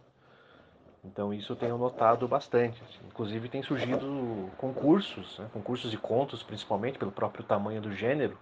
Então 1.05 1.33
isso 1.33 1.53
eu 1.53 1.55
tenho 1.55 1.77
notado 1.77 2.27
bastante. 2.27 2.81
Assim. 2.83 2.99
Inclusive 3.07 3.47
tem 3.47 3.61
surgido 3.61 4.51
concursos, 4.57 5.39
né? 5.39 5.47
concursos 5.53 5.89
de 5.91 5.97
contos, 5.97 6.43
principalmente 6.43 6.97
pelo 6.97 7.11
próprio 7.11 7.45
tamanho 7.45 7.79
do 7.79 7.93
gênero, 7.93 8.37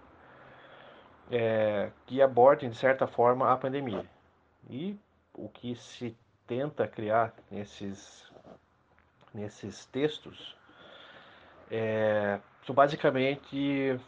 é, 1.30 1.92
que 2.06 2.20
abordem, 2.20 2.70
de 2.70 2.76
certa 2.76 3.06
forma, 3.06 3.52
a 3.52 3.56
pandemia. 3.56 4.04
E 4.68 4.98
o 5.34 5.48
que 5.48 5.76
se 5.76 6.16
tenta 6.46 6.88
criar 6.88 7.34
nesses, 7.50 8.32
nesses 9.34 9.84
textos 9.84 10.56
é, 11.70 12.40
são 12.64 12.74
basicamente 12.74 14.00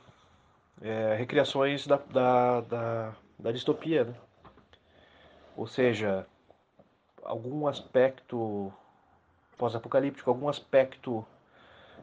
é, 0.83 1.15
recriações 1.15 1.87
da, 1.87 1.97
da, 1.97 2.61
da, 2.63 3.17
da 3.39 3.53
distopia. 3.53 4.05
Né? 4.05 4.15
Ou 5.57 5.67
seja, 5.67 6.27
algum 7.23 7.67
aspecto 7.67 8.73
pós-apocalíptico, 9.57 10.31
algum 10.31 10.49
aspecto 10.49 11.27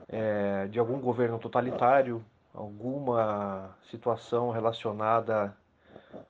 é, 0.08 0.68
de 0.68 0.78
algum 0.78 1.00
governo 1.00 1.40
totalitário, 1.40 2.24
alguma 2.54 3.76
situação 3.90 4.52
relacionada 4.52 5.56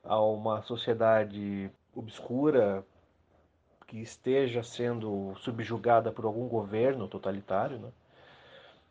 a 0.04 0.22
uma 0.22 0.62
sociedade 0.62 1.70
obscura 1.96 2.86
que 3.88 4.02
esteja 4.02 4.64
sendo 4.64 5.34
subjugada 5.38 6.12
por 6.12 6.26
algum 6.26 6.48
governo 6.48 7.08
totalitário, 7.08 7.78
né? 7.80 7.90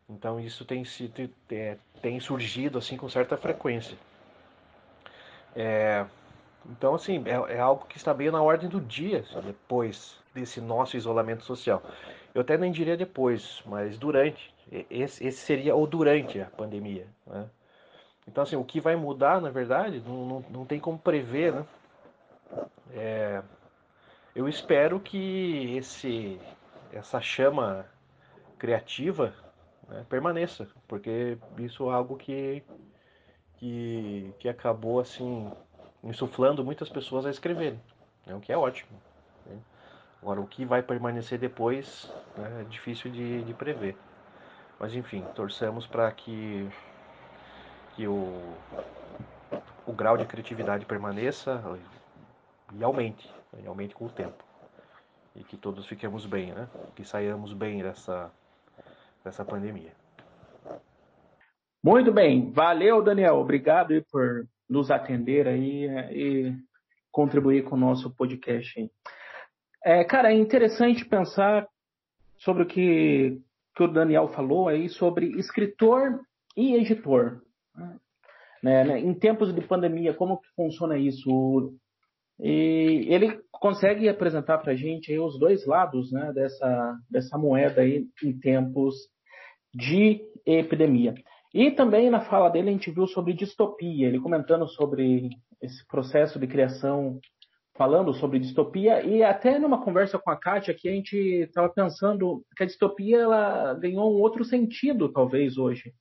Então 0.09 0.39
isso 0.39 0.65
tem, 0.65 0.85
sido, 0.85 1.31
é, 1.51 1.79
tem 2.03 2.21
surgido 2.21 2.79
assim 2.79 2.97
com 2.97 3.09
certa 3.09 3.37
frequência. 3.37 3.97
É, 5.57 6.05
então 6.67 6.95
assim 6.95 7.23
é, 7.27 7.55
é, 7.55 7.61
algo 7.61 7.87
que 7.87 7.97
está 7.97 8.13
bem 8.13 8.31
na 8.31 8.43
ordem 8.43 8.69
do 8.69 8.81
dia 8.81 9.21
assim, 9.21 9.41
depois 9.41 10.19
desse 10.35 10.61
nosso 10.61 10.97
isolamento 10.97 11.45
social. 11.45 11.83
Eu 12.35 12.41
até 12.43 12.59
nem 12.59 12.73
diria 12.73 12.97
depois, 12.97 13.63
mas 13.65 13.97
durante. 13.97 14.53
Esse, 14.91 15.25
esse 15.27 15.39
seria 15.39 15.77
o 15.77 15.87
durante 15.87 16.41
a 16.41 16.47
pandemia. 16.47 17.07
Né? 17.27 17.49
Então, 18.27 18.43
assim, 18.43 18.57
o 18.57 18.65
que 18.65 18.81
vai 18.81 18.97
mudar, 18.97 19.41
na 19.41 19.51
verdade, 19.51 20.03
não, 20.05 20.27
não, 20.27 20.45
não 20.51 20.65
tem 20.65 20.81
como 20.81 20.99
prever, 20.99 21.53
né? 21.53 21.67
É, 22.93 23.43
eu 24.35 24.49
espero 24.49 24.99
que 24.99 25.77
esse, 25.77 26.41
essa 26.93 27.21
chama 27.21 27.87
criativa 28.59 29.35
né, 29.89 30.05
permaneça, 30.09 30.69
porque 30.89 31.39
isso 31.59 31.91
é 31.91 31.95
algo 31.95 32.17
que, 32.17 32.63
que, 33.57 34.35
que 34.39 34.49
acabou, 34.49 35.01
assim, 35.01 35.51
insuflando 36.03 36.65
muitas 36.65 36.89
pessoas 36.89 37.27
a 37.27 37.31
escreverem, 37.31 37.81
né, 38.27 38.35
o 38.35 38.41
que 38.41 38.53
é 38.53 38.57
ótimo. 38.57 38.91
Né? 39.47 39.59
Agora, 40.23 40.41
o 40.41 40.47
que 40.47 40.65
vai 40.65 40.83
permanecer 40.83 41.39
depois 41.39 42.11
né, 42.37 42.63
é 42.63 42.65
difícil 42.65 43.11
de, 43.11 43.43
de 43.43 43.55
prever. 43.55 43.97
Mas 44.79 44.95
enfim, 44.95 45.25
torçamos 45.35 45.87
para 45.87 46.11
que, 46.11 46.69
que 47.95 48.07
o, 48.09 48.55
o 49.87 49.93
grau 49.93 50.17
de 50.17 50.25
criatividade 50.25 50.85
permaneça 50.85 51.63
e 52.73 52.83
aumente, 52.83 53.31
e 53.63 53.67
aumente 53.67 53.95
com 53.95 54.07
o 54.07 54.11
tempo. 54.11 54.43
E 55.37 55.45
que 55.45 55.57
todos 55.57 55.87
fiquemos 55.87 56.27
bem, 56.27 56.53
né? 56.53 56.69
Que 56.95 57.05
saiamos 57.05 57.53
bem 57.53 57.83
dessa, 57.83 58.31
dessa 59.25 59.45
pandemia. 59.45 59.93
Muito 61.83 62.13
bem, 62.13 62.51
valeu 62.51 63.03
Daniel, 63.03 63.37
obrigado 63.37 63.95
por 64.11 64.47
nos 64.69 64.91
atender 64.91 65.49
aí 65.49 65.87
é, 65.87 66.13
e 66.13 66.57
contribuir 67.11 67.65
com 67.65 67.77
o 67.77 67.79
nosso 67.79 68.15
podcast. 68.15 68.91
É, 69.85 70.05
cara, 70.05 70.33
é 70.33 70.37
interessante 70.37 71.05
pensar 71.05 71.67
sobre 72.39 72.63
o 72.63 72.67
que, 72.67 73.41
que 73.75 73.83
o 73.83 73.89
Daniel 73.89 74.29
falou 74.29 74.69
aí 74.69 74.89
sobre 74.89 75.27
escritor 75.39 76.21
e 76.57 76.75
editor. 76.75 77.43
Né, 78.63 78.85
né? 78.85 78.99
Em 78.99 79.13
tempos 79.13 79.55
de 79.55 79.61
pandemia, 79.61 80.15
como 80.15 80.41
que 80.41 80.49
funciona 80.57 80.97
isso? 80.97 81.79
E 82.41 83.07
ele 83.09 83.39
consegue 83.53 84.09
apresentar 84.09 84.59
para 84.59 84.73
a 84.73 84.77
gente 84.77 85.17
os 85.19 85.39
dois 85.39 85.67
lados 85.67 86.11
né, 86.11 86.33
dessa, 86.33 86.99
dessa 87.11 87.39
moeda 87.39 87.83
aí 87.83 88.07
em 88.23 88.39
tempos 88.39 88.95
de 89.75 90.21
epidemia. 90.47 91.15
E 91.53 91.71
também 91.71 92.11
na 92.11 92.21
fala 92.21 92.49
dele 92.49 92.69
a 92.69 92.73
gente 92.73 92.91
viu 92.91 93.07
sobre 93.07 93.33
distopia, 93.33 94.09
ele 94.09 94.21
comentando 94.21 94.67
sobre 94.69 95.31
esse 95.61 95.87
processo 95.87 96.39
de 96.39 96.47
criação 96.47 97.21
falando 97.77 98.15
sobre 98.15 98.39
distopia 98.39 99.03
e 99.03 99.23
até 99.23 99.59
numa 99.59 99.83
conversa 99.83 100.19
com 100.19 100.31
a 100.31 100.37
Kátia 100.37 100.75
que 100.75 100.89
a 100.89 100.93
gente 100.93 101.17
estava 101.17 101.69
pensando 101.69 102.45
que 102.57 102.63
a 102.63 102.67
distopia 102.67 103.19
ela 103.19 103.75
ganhou 103.75 104.13
um 104.13 104.21
outro 104.21 104.45
sentido 104.45 105.13
talvez 105.13 105.59
hoje. 105.59 105.93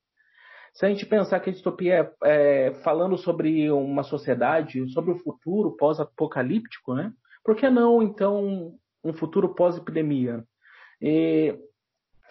Se 0.73 0.85
a 0.85 0.89
gente 0.89 1.05
pensar 1.05 1.39
que 1.39 1.49
a 1.49 1.53
distopia 1.53 2.11
é, 2.23 2.67
é 2.67 2.73
falando 2.83 3.17
sobre 3.17 3.71
uma 3.71 4.03
sociedade, 4.03 4.87
sobre 4.91 5.11
o 5.11 5.19
futuro 5.19 5.75
pós-apocalíptico, 5.75 6.93
né? 6.95 7.11
Por 7.43 7.55
que 7.55 7.69
não 7.69 8.01
então 8.01 8.75
um 9.03 9.13
futuro 9.13 9.53
pós-epidemia? 9.53 10.43
E 11.01 11.55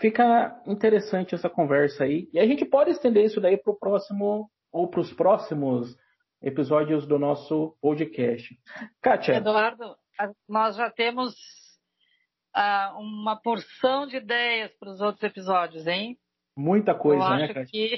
fica 0.03 0.61
interessante 0.67 1.33
essa 1.33 1.49
conversa 1.49 2.03
aí. 2.03 2.29
E 2.33 2.41
a 2.41 2.47
gente 2.47 2.65
pode 2.65 2.91
estender 2.91 3.25
isso 3.25 3.41
daí 3.41 3.57
para 3.57 3.73
o 3.73 3.79
próximo 3.79 4.51
ou 4.73 4.91
para 4.91 5.01
os 5.01 5.12
próximos 5.12 5.97
episódios 6.43 7.07
do 7.07 7.21
nosso 7.21 7.77
podcast. 7.81 8.53
Kátia. 9.01 9.37
Eduardo, 9.37 9.95
nós 10.49 10.75
já 10.75 10.91
temos 10.91 11.33
uh, 12.57 12.99
uma 12.99 13.37
porção 13.37 14.09
de 14.09 14.17
ideias 14.17 14.73
para 14.75 14.91
os 14.91 15.01
outros 15.01 15.23
episódios, 15.23 15.87
hein? 15.87 16.19
Muita 16.57 16.95
coisa, 16.97 17.23
Eu 17.25 17.37
né, 17.37 17.55
Kátia? 17.55 17.67
Que 17.67 17.97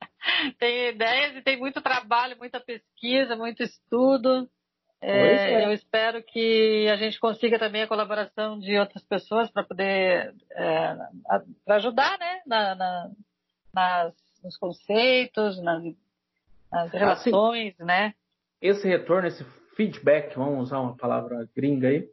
tem 0.58 0.88
ideias 0.88 1.36
e 1.36 1.42
tem 1.42 1.56
muito 1.56 1.80
trabalho, 1.80 2.36
muita 2.36 2.58
pesquisa, 2.58 3.36
muito 3.36 3.62
estudo. 3.62 4.50
É, 5.00 5.62
é. 5.62 5.64
Eu 5.66 5.72
espero 5.72 6.22
que 6.22 6.88
a 6.88 6.96
gente 6.96 7.20
consiga 7.20 7.58
também 7.58 7.82
a 7.82 7.88
colaboração 7.88 8.58
de 8.58 8.76
outras 8.78 9.02
pessoas 9.04 9.50
para 9.50 9.62
poder 9.62 10.34
é, 10.52 10.96
ajudar 11.68 12.18
né, 12.18 12.40
na, 12.46 12.74
na, 12.74 13.10
nas, 13.72 14.14
nos 14.42 14.56
conceitos, 14.56 15.62
nas 15.62 15.82
as 16.70 16.92
relações, 16.92 17.74
assim, 17.74 17.84
né? 17.84 18.12
Esse 18.60 18.86
retorno, 18.86 19.26
esse 19.26 19.42
feedback, 19.74 20.36
vamos 20.36 20.64
usar 20.64 20.80
uma 20.80 20.96
palavra 20.96 21.48
gringa 21.56 21.88
aí, 21.88 22.06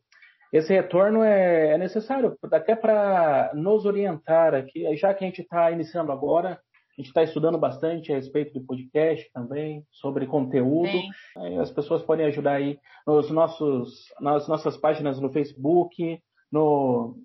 esse 0.53 0.73
retorno 0.73 1.23
é, 1.23 1.73
é 1.73 1.77
necessário 1.77 2.37
até 2.51 2.75
para 2.75 3.51
nos 3.53 3.85
orientar 3.85 4.53
aqui, 4.53 4.95
já 4.95 5.13
que 5.13 5.25
a 5.25 5.27
gente 5.27 5.41
está 5.41 5.69
iniciando 5.71 6.11
agora, 6.11 6.59
A 6.97 7.01
gente 7.01 7.09
está 7.09 7.23
estudando 7.23 7.57
bastante 7.57 8.13
a 8.13 8.15
respeito 8.15 8.53
do 8.53 8.65
podcast 8.65 9.29
também, 9.33 9.85
sobre 9.91 10.25
conteúdo. 10.25 10.97
Aí 11.37 11.57
as 11.57 11.69
pessoas 11.69 12.01
podem 12.01 12.25
ajudar 12.27 12.53
aí 12.53 12.79
nos 13.05 13.29
nossos, 13.29 14.05
nas 14.21 14.47
nossas 14.47 14.77
páginas 14.77 15.19
no 15.19 15.29
Facebook, 15.29 16.17
no, 16.49 17.17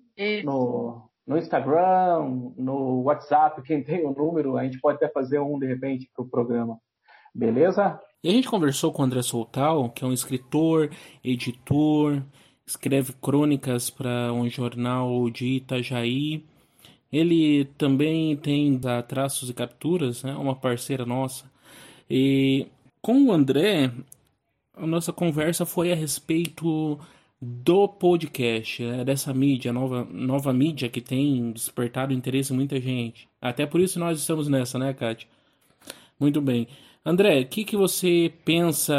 no, 0.43 1.09
no, 1.25 1.37
Instagram, 1.37 2.51
no 2.57 3.03
WhatsApp. 3.03 3.61
Quem 3.63 3.81
tem 3.81 4.05
o 4.05 4.13
número, 4.13 4.57
a 4.57 4.65
gente 4.65 4.77
pode 4.81 4.97
até 4.97 5.07
fazer 5.07 5.39
um 5.39 5.57
de 5.57 5.67
repente 5.67 6.11
para 6.13 6.25
o 6.25 6.29
programa. 6.29 6.77
Beleza? 7.33 7.97
E 8.21 8.29
a 8.29 8.33
gente 8.33 8.49
conversou 8.49 8.91
com 8.91 9.01
o 9.01 9.05
André 9.05 9.21
Soltal, 9.21 9.89
que 9.89 10.03
é 10.03 10.07
um 10.07 10.11
escritor, 10.11 10.89
editor, 11.23 12.21
escreve 12.67 13.13
crônicas 13.13 13.89
para 13.89 14.33
um 14.33 14.49
jornal 14.49 15.29
de 15.29 15.45
Itajaí. 15.45 16.45
Ele 17.11 17.65
também 17.77 18.35
tem 18.37 18.77
da 18.77 19.01
Traços 19.01 19.49
e 19.49 19.53
Capturas, 19.53 20.23
né, 20.23 20.33
uma 20.33 20.55
parceira 20.55 21.05
nossa. 21.05 21.51
E 22.09 22.67
com 23.01 23.27
o 23.27 23.31
André, 23.31 23.91
a 24.73 24.87
nossa 24.87 25.11
conversa 25.11 25.65
foi 25.65 25.91
a 25.91 25.95
respeito 25.95 26.99
do 27.41 27.87
podcast, 27.87 28.83
né, 28.83 29.03
dessa 29.03 29.33
mídia, 29.33 29.73
nova, 29.73 30.05
nova 30.05 30.53
mídia 30.53 30.89
que 30.89 31.01
tem 31.01 31.51
despertado 31.51 32.13
interesse 32.13 32.53
em 32.53 32.55
muita 32.55 32.79
gente. 32.79 33.27
Até 33.41 33.65
por 33.65 33.81
isso 33.81 33.99
nós 33.99 34.19
estamos 34.19 34.47
nessa, 34.47 34.77
né, 34.77 34.93
Kátia? 34.93 35.27
Muito 36.19 36.39
bem. 36.39 36.67
André, 37.03 37.41
o 37.41 37.47
que, 37.47 37.65
que 37.65 37.75
você 37.75 38.31
pensa 38.45 38.93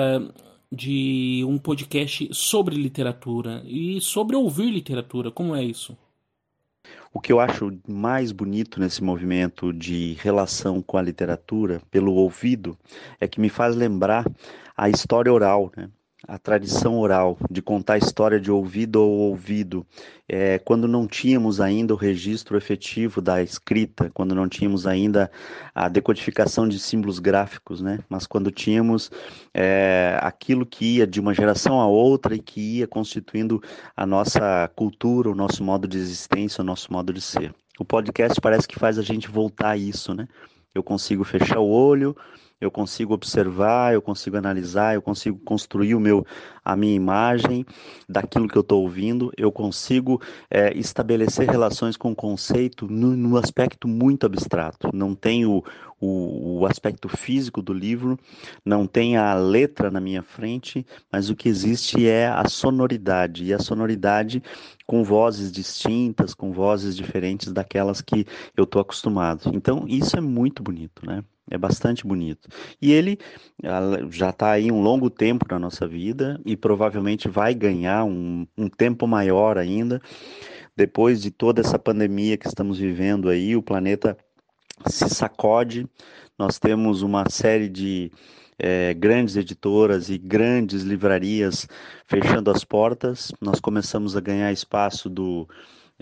de 0.70 1.44
um 1.46 1.56
podcast 1.56 2.28
sobre 2.32 2.74
literatura 2.74 3.62
e 3.64 4.00
sobre 4.00 4.34
ouvir 4.34 4.70
literatura? 4.70 5.30
Como 5.30 5.54
é 5.54 5.62
isso? 5.62 5.96
O 7.12 7.20
que 7.20 7.32
eu 7.32 7.40
acho 7.40 7.78
mais 7.86 8.32
bonito 8.32 8.80
nesse 8.80 9.04
movimento 9.04 9.72
de 9.72 10.14
relação 10.14 10.80
com 10.80 10.96
a 10.96 11.02
literatura, 11.02 11.80
pelo 11.90 12.14
ouvido, 12.14 12.76
é 13.20 13.28
que 13.28 13.40
me 13.40 13.50
faz 13.50 13.76
lembrar 13.76 14.24
a 14.76 14.88
história 14.88 15.32
oral, 15.32 15.70
né? 15.76 15.90
A 16.26 16.38
tradição 16.38 16.98
oral, 16.98 17.36
de 17.50 17.60
contar 17.60 17.94
a 17.94 17.98
história 17.98 18.40
de 18.40 18.50
ouvido 18.50 18.96
ou 18.96 19.30
ouvido, 19.30 19.86
é, 20.28 20.58
quando 20.58 20.86
não 20.86 21.06
tínhamos 21.06 21.60
ainda 21.60 21.94
o 21.94 21.96
registro 21.96 22.56
efetivo 22.56 23.20
da 23.20 23.42
escrita, 23.42 24.10
quando 24.14 24.34
não 24.34 24.48
tínhamos 24.48 24.86
ainda 24.86 25.30
a 25.74 25.88
decodificação 25.88 26.68
de 26.68 26.78
símbolos 26.78 27.18
gráficos, 27.18 27.80
né? 27.80 27.98
mas 28.08 28.26
quando 28.26 28.50
tínhamos 28.50 29.10
é, 29.52 30.16
aquilo 30.20 30.64
que 30.64 30.96
ia 30.96 31.06
de 31.06 31.20
uma 31.20 31.34
geração 31.34 31.80
a 31.80 31.86
outra 31.86 32.34
e 32.34 32.38
que 32.38 32.78
ia 32.78 32.86
constituindo 32.86 33.62
a 33.96 34.06
nossa 34.06 34.70
cultura, 34.76 35.30
o 35.30 35.34
nosso 35.34 35.62
modo 35.64 35.88
de 35.88 35.98
existência, 35.98 36.62
o 36.62 36.64
nosso 36.64 36.92
modo 36.92 37.12
de 37.12 37.20
ser. 37.20 37.54
O 37.78 37.84
podcast 37.84 38.40
parece 38.40 38.68
que 38.68 38.78
faz 38.78 38.98
a 38.98 39.02
gente 39.02 39.28
voltar 39.28 39.70
a 39.70 39.76
isso, 39.76 40.14
né? 40.14 40.28
Eu 40.74 40.82
consigo 40.82 41.24
fechar 41.24 41.58
o 41.58 41.68
olho, 41.68 42.16
eu 42.62 42.70
consigo 42.70 43.12
observar, 43.12 43.92
eu 43.92 44.00
consigo 44.00 44.36
analisar, 44.36 44.94
eu 44.94 45.02
consigo 45.02 45.36
construir 45.40 45.96
o 45.96 46.00
meu, 46.00 46.24
a 46.64 46.76
minha 46.76 46.94
imagem 46.94 47.66
daquilo 48.08 48.46
que 48.46 48.56
eu 48.56 48.62
estou 48.62 48.82
ouvindo, 48.82 49.32
eu 49.36 49.50
consigo 49.50 50.22
é, 50.48 50.72
estabelecer 50.78 51.50
relações 51.50 51.96
com 51.96 52.12
o 52.12 52.16
conceito 52.16 52.86
no, 52.86 53.16
no, 53.16 53.36
aspecto 53.36 53.88
muito 53.88 54.24
abstrato. 54.24 54.90
Não 54.94 55.12
tem 55.12 55.44
o, 55.44 55.64
o, 56.00 56.60
o 56.60 56.66
aspecto 56.66 57.08
físico 57.08 57.60
do 57.60 57.72
livro, 57.72 58.16
não 58.64 58.86
tem 58.86 59.16
a 59.16 59.34
letra 59.34 59.90
na 59.90 60.00
minha 60.00 60.22
frente, 60.22 60.86
mas 61.10 61.30
o 61.30 61.34
que 61.34 61.48
existe 61.48 62.06
é 62.06 62.28
a 62.28 62.48
sonoridade, 62.48 63.44
e 63.44 63.52
a 63.52 63.58
sonoridade 63.58 64.40
com 64.86 65.02
vozes 65.02 65.50
distintas, 65.50 66.32
com 66.32 66.52
vozes 66.52 66.96
diferentes 66.96 67.52
daquelas 67.52 68.00
que 68.00 68.24
eu 68.56 68.62
estou 68.62 68.80
acostumado. 68.80 69.50
Então, 69.52 69.84
isso 69.88 70.16
é 70.16 70.20
muito 70.20 70.62
bonito, 70.62 71.04
né? 71.04 71.24
É 71.50 71.58
bastante 71.58 72.06
bonito. 72.06 72.48
E 72.80 72.92
ele 72.92 73.18
já 74.10 74.30
está 74.30 74.52
aí 74.52 74.70
um 74.70 74.80
longo 74.80 75.10
tempo 75.10 75.44
na 75.50 75.58
nossa 75.58 75.86
vida 75.86 76.40
e 76.46 76.56
provavelmente 76.56 77.28
vai 77.28 77.54
ganhar 77.54 78.04
um, 78.04 78.46
um 78.56 78.68
tempo 78.68 79.06
maior 79.06 79.58
ainda. 79.58 80.00
Depois 80.76 81.20
de 81.20 81.30
toda 81.30 81.60
essa 81.60 81.78
pandemia 81.78 82.36
que 82.36 82.46
estamos 82.46 82.78
vivendo 82.78 83.28
aí, 83.28 83.54
o 83.56 83.62
planeta 83.62 84.16
se 84.86 85.08
sacode. 85.08 85.86
Nós 86.38 86.58
temos 86.58 87.02
uma 87.02 87.28
série 87.28 87.68
de 87.68 88.10
é, 88.58 88.94
grandes 88.94 89.36
editoras 89.36 90.08
e 90.08 90.16
grandes 90.16 90.82
livrarias 90.82 91.66
fechando 92.06 92.50
as 92.50 92.64
portas. 92.64 93.32
Nós 93.40 93.60
começamos 93.60 94.16
a 94.16 94.20
ganhar 94.20 94.52
espaço 94.52 95.10
do. 95.10 95.48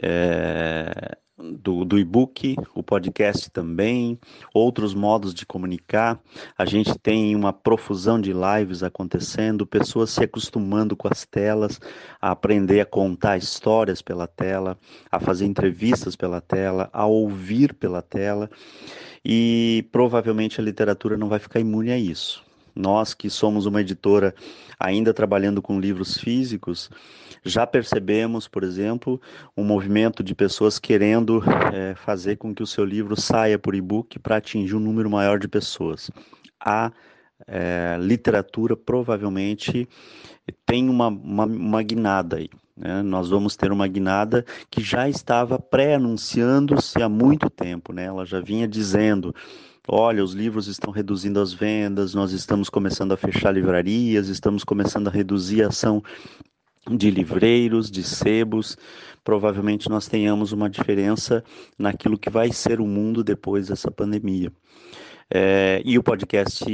É, 0.01 1.17
do, 1.43 1.85
do 1.85 1.99
e-book, 1.99 2.57
o 2.75 2.83
podcast 2.83 3.51
também, 3.51 4.19
outros 4.53 4.95
modos 4.95 5.33
de 5.33 5.47
comunicar. 5.47 6.21
A 6.57 6.65
gente 6.65 6.99
tem 6.99 7.35
uma 7.35 7.53
profusão 7.53 8.21
de 8.21 8.33
lives 8.33 8.83
acontecendo, 8.83 9.67
pessoas 9.67 10.11
se 10.11 10.23
acostumando 10.23 10.97
com 10.97 11.09
as 11.09 11.25
telas, 11.25 11.81
a 12.21 12.31
aprender 12.31 12.81
a 12.81 12.87
contar 12.87 13.39
histórias 13.39 14.03
pela 14.03 14.27
tela, 14.27 14.79
a 15.11 15.19
fazer 15.19 15.47
entrevistas 15.47 16.15
pela 16.17 16.41
tela, 16.41 16.91
a 16.93 17.07
ouvir 17.07 17.75
pela 17.75 18.03
tela. 18.03 18.51
E 19.25 19.87
provavelmente 19.93 20.61
a 20.61 20.65
literatura 20.65 21.17
não 21.17 21.29
vai 21.29 21.39
ficar 21.39 21.61
imune 21.61 21.91
a 21.91 21.99
isso. 21.99 22.50
Nós 22.75 23.15
que 23.15 23.29
somos 23.31 23.67
uma 23.67 23.81
editora 23.81 24.35
ainda 24.79 25.13
trabalhando 25.13 25.61
com 25.61 25.81
livros 25.81 26.17
físicos, 26.17 26.91
já 27.45 27.67
percebemos, 27.67 28.47
por 28.47 28.63
exemplo, 28.63 29.21
um 29.57 29.65
movimento 29.65 30.23
de 30.23 30.35
pessoas 30.35 30.79
querendo 30.79 31.43
é, 31.73 31.95
fazer 31.95 32.37
com 32.37 32.55
que 32.55 32.63
o 32.63 32.67
seu 32.67 32.85
livro 32.85 33.19
saia 33.21 33.59
por 33.59 33.75
e-book 33.75 34.19
para 34.19 34.37
atingir 34.37 34.75
um 34.75 34.81
número 34.81 35.11
maior 35.11 35.39
de 35.39 35.49
pessoas. 35.49 36.11
A 36.59 36.93
é, 37.47 37.97
literatura 37.99 38.77
provavelmente 38.77 39.89
tem 40.67 40.89
uma, 40.89 41.09
uma, 41.09 41.47
uma 41.47 41.83
guinada 41.83 42.37
aí. 42.37 42.51
Né? 42.77 43.03
Nós 43.03 43.29
vamos 43.31 43.57
ter 43.57 43.73
uma 43.73 43.87
guinada 43.87 44.45
que 44.71 44.83
já 44.83 45.09
estava 45.09 45.59
pré-anunciando-se 45.59 47.03
há 47.03 47.09
muito 47.09 47.49
tempo. 47.51 47.93
Né? 47.93 48.05
Ela 48.05 48.25
já 48.25 48.41
vinha 48.41 48.67
dizendo 48.67 49.35
olha, 49.89 50.23
os 50.23 50.33
livros 50.33 50.67
estão 50.67 50.93
reduzindo 50.93 51.41
as 51.41 51.53
vendas, 51.53 52.15
nós 52.15 52.33
estamos 52.33 52.69
começando 52.69 53.13
a 53.13 53.17
fechar 53.17 53.53
livrarias, 53.53 54.29
estamos 54.29 54.65
começando 54.65 55.09
a 55.09 55.11
reduzir 55.11 55.63
a 55.63 55.69
ação 55.69 56.03
de 56.91 57.11
livreiros, 57.11 57.91
de 57.91 58.03
sebos, 58.03 58.77
provavelmente 59.23 59.89
nós 59.89 60.09
tenhamos 60.09 60.53
uma 60.53 60.69
diferença 60.69 61.45
naquilo 61.79 62.19
que 62.19 62.31
vai 62.31 62.53
ser 62.53 62.81
o 62.81 62.87
mundo 62.87 63.23
depois 63.23 63.69
dessa 63.69 63.91
pandemia. 63.91 64.53
É, 65.33 65.81
e 65.85 65.97
o 65.97 66.03
podcast 66.03 66.65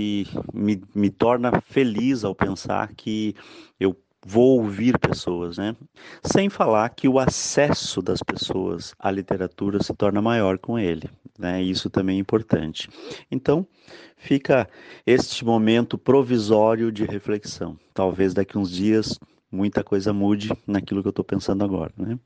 me, 0.55 0.83
me 0.95 1.11
torna 1.11 1.61
feliz 1.61 2.25
ao 2.25 2.35
pensar 2.35 2.95
que 2.95 3.35
eu 3.79 3.95
vou 4.27 4.59
ouvir 4.59 4.99
pessoas, 4.99 5.57
né? 5.57 5.77
Sem 6.25 6.51
falar 6.51 6.89
que 6.91 7.09
o 7.09 7.19
acesso 7.19 8.03
das 8.03 8.21
pessoas 8.21 8.93
à 8.99 9.11
literatura 9.11 9.81
se 9.83 9.95
torna 9.95 10.21
maior 10.21 10.59
com 10.59 10.77
ele, 10.77 11.09
né? 11.39 11.63
Isso 11.63 11.89
também 11.89 12.17
é 12.17 12.21
importante. 12.21 12.89
Então, 13.31 13.65
fica 14.17 14.69
este 15.07 15.45
momento 15.45 15.97
provisório 15.97 16.91
de 16.91 17.05
reflexão. 17.05 17.79
Talvez 17.95 18.35
daqui 18.35 18.59
uns 18.59 18.71
dias 18.71 19.19
muita 19.51 19.85
coisa 19.85 20.13
mude 20.13 20.51
naquilo 20.67 21.03
que 21.03 21.09
eu 21.09 21.11
estou 21.11 21.25
pensando 21.25 21.65
agora, 21.65 21.93
né? 21.97 22.19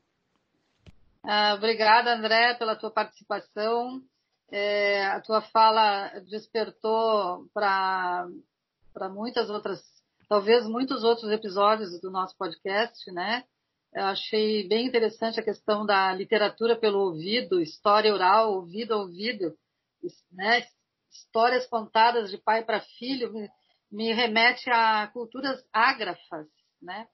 Ah, 1.23 1.55
obrigada, 1.55 2.15
André, 2.15 2.55
pela 2.55 2.77
tua 2.77 2.91
participação. 2.91 4.01
É, 4.51 5.05
a 5.07 5.21
tua 5.21 5.43
fala 5.43 6.09
despertou 6.31 7.47
para 7.53 8.27
muitas 9.13 9.51
outras, 9.51 9.81
talvez 10.31 10.67
muitos 10.69 11.03
outros 11.05 11.31
episódios 11.31 12.01
do 12.01 12.11
nosso 12.11 12.37
podcast, 12.39 13.11
né? 13.13 13.45
Eu 13.93 14.05
achei 14.05 14.69
bem 14.69 14.87
interessante 14.87 15.41
a 15.41 15.45
questão 15.45 15.85
da 15.85 16.15
literatura 16.15 16.77
pelo 16.77 17.01
ouvido, 17.01 17.61
história 17.61 18.15
oral, 18.15 18.55
ouvido 18.55 18.95
a 18.95 18.99
ouvido, 18.99 19.53
né? 20.31 20.65
Histórias 21.11 21.67
contadas 21.67 22.31
de 22.31 22.39
pai 22.39 22.65
para 22.65 22.81
filho 22.99 23.33
me, 23.33 23.51
me 23.91 24.13
remete 24.13 24.71
a 24.71 25.09
culturas 25.09 25.63
ágrafas, 25.73 26.47
né? 26.81 27.09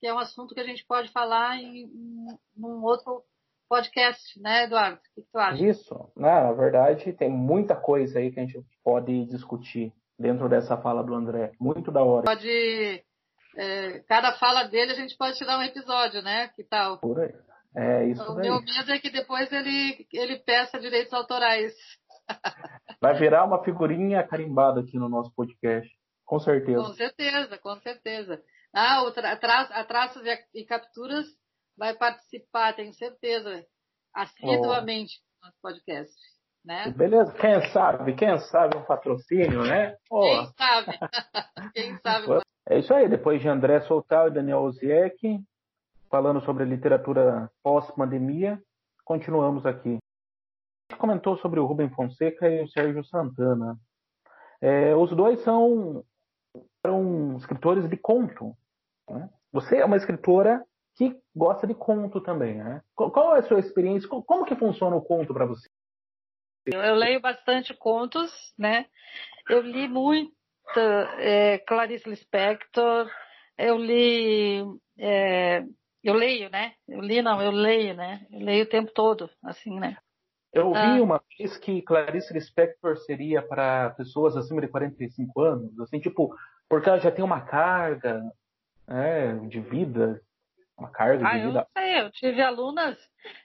que 0.00 0.06
é 0.06 0.14
um 0.14 0.18
assunto 0.18 0.54
que 0.54 0.60
a 0.60 0.64
gente 0.64 0.84
pode 0.86 1.12
falar 1.12 1.58
em, 1.58 1.84
em 1.84 2.38
um 2.64 2.82
outro 2.82 3.22
podcast, 3.68 4.40
né, 4.40 4.64
Eduardo? 4.64 4.96
O 4.96 5.14
que, 5.14 5.28
tu 5.30 5.38
acha? 5.38 5.62
Isso, 5.62 6.10
na 6.16 6.50
verdade, 6.52 7.12
tem 7.12 7.28
muita 7.28 7.76
coisa 7.76 8.18
aí 8.18 8.32
que 8.32 8.40
a 8.40 8.46
gente 8.46 8.66
pode 8.82 9.26
discutir 9.26 9.92
dentro 10.20 10.48
dessa 10.48 10.76
fala 10.76 11.02
do 11.02 11.14
André. 11.14 11.52
Muito 11.58 11.90
da 11.90 12.02
hora. 12.02 12.24
Pode. 12.24 13.02
É, 13.56 13.98
cada 14.06 14.34
fala 14.38 14.64
dele 14.64 14.92
a 14.92 14.94
gente 14.94 15.16
pode 15.16 15.36
tirar 15.36 15.58
um 15.58 15.62
episódio, 15.62 16.22
né? 16.22 16.48
Que 16.48 16.62
tal? 16.62 16.98
Por 16.98 17.18
aí. 17.18 17.32
É 17.74 18.06
isso 18.06 18.22
O 18.22 18.34
daí. 18.34 18.48
meu 18.48 18.60
medo 18.60 18.92
é 18.92 18.98
que 18.98 19.10
depois 19.10 19.50
ele, 19.50 20.06
ele 20.12 20.38
peça 20.40 20.78
direitos 20.78 21.12
autorais. 21.12 21.72
Vai 23.00 23.14
virar 23.18 23.44
uma 23.44 23.64
figurinha 23.64 24.26
carimbada 24.26 24.80
aqui 24.80 24.98
no 24.98 25.08
nosso 25.08 25.32
podcast. 25.34 25.90
Com 26.24 26.38
certeza. 26.38 26.82
Com 26.82 26.92
certeza, 26.92 27.58
com 27.58 27.76
certeza. 27.76 28.42
Ah, 28.72 29.02
o 29.04 29.12
tra 29.12 29.36
tra 29.36 29.62
a 29.62 29.84
Traços 29.84 30.22
e, 30.24 30.60
e 30.60 30.64
Capturas 30.64 31.26
vai 31.76 31.96
participar, 31.96 32.74
tenho 32.74 32.92
certeza, 32.92 33.64
assiduamente 34.14 35.14
oh. 35.18 35.46
no 35.46 35.48
nosso 35.48 35.58
podcast. 35.62 36.14
Né? 36.64 36.90
Beleza, 36.90 37.32
quem 37.32 37.60
sabe, 37.72 38.14
quem 38.14 38.38
sabe 38.38 38.76
um 38.76 38.82
patrocínio, 38.82 39.62
né? 39.62 39.96
Oh. 40.10 40.22
Quem 40.22 40.46
sabe? 40.46 40.98
quem 41.74 41.96
sabe? 41.98 42.42
É 42.68 42.78
isso 42.78 42.92
aí, 42.94 43.08
depois 43.08 43.40
de 43.40 43.48
André 43.48 43.80
Soltal 43.82 44.28
e 44.28 44.32
Daniel 44.32 44.60
Oziek, 44.60 45.40
falando 46.10 46.40
sobre 46.42 46.64
literatura 46.64 47.50
pós-pandemia, 47.62 48.60
continuamos 49.04 49.64
aqui. 49.64 49.98
A 50.90 50.92
gente 50.92 51.00
comentou 51.00 51.36
sobre 51.38 51.58
o 51.60 51.66
Rubem 51.66 51.88
Fonseca 51.90 52.48
e 52.48 52.62
o 52.62 52.68
Sérgio 52.68 53.04
Santana. 53.04 53.76
É, 54.60 54.94
os 54.94 55.10
dois 55.16 55.42
são, 55.42 56.04
são 56.84 57.36
escritores 57.38 57.88
de 57.88 57.96
conto. 57.96 58.54
Né? 59.08 59.30
Você 59.52 59.78
é 59.78 59.84
uma 59.84 59.96
escritora 59.96 60.62
que 60.96 61.16
gosta 61.34 61.66
de 61.66 61.74
conto 61.74 62.20
também, 62.20 62.56
né? 62.56 62.82
Qual 62.94 63.34
é 63.34 63.38
a 63.38 63.42
sua 63.42 63.60
experiência? 63.60 64.08
Como 64.08 64.44
que 64.44 64.56
funciona 64.56 64.94
o 64.96 65.02
conto 65.02 65.32
para 65.32 65.46
você? 65.46 65.69
Eu 66.72 66.94
leio 66.94 67.20
bastante 67.20 67.74
contos, 67.74 68.30
né? 68.58 68.86
Eu 69.48 69.60
li 69.60 69.88
muito 69.88 70.32
é, 71.18 71.58
Clarice 71.58 72.08
Lispector, 72.08 73.10
eu 73.58 73.76
li, 73.76 74.62
é, 74.98 75.64
eu 76.02 76.14
leio, 76.14 76.48
né? 76.50 76.72
Eu 76.88 77.00
li 77.00 77.20
não, 77.22 77.42
eu 77.42 77.50
leio, 77.50 77.94
né? 77.94 78.26
Eu 78.30 78.40
leio 78.40 78.64
o 78.64 78.68
tempo 78.68 78.90
todo, 78.92 79.28
assim, 79.42 79.78
né? 79.78 79.96
Eu 80.52 80.68
ouvi 80.68 80.78
ah. 80.78 81.02
uma 81.02 81.22
vez 81.38 81.56
que 81.58 81.80
Clarice 81.82 82.32
Lispector 82.32 82.96
seria 82.98 83.40
para 83.40 83.90
pessoas 83.90 84.36
acima 84.36 84.60
de 84.60 84.68
45 84.68 85.40
anos, 85.40 85.80
assim, 85.80 86.00
tipo, 86.00 86.34
porque 86.68 86.88
ela 86.88 86.98
já 86.98 87.10
tem 87.10 87.24
uma 87.24 87.40
carga 87.40 88.22
é, 88.88 89.34
de 89.46 89.60
vida, 89.60 90.20
uma 90.80 90.90
carga 90.90 91.26
ah, 91.26 91.36
de 91.36 91.46
vida. 91.46 91.58
Eu 91.60 91.82
sei, 91.82 92.00
eu 92.00 92.10
tive 92.10 92.42
alunas, 92.42 92.98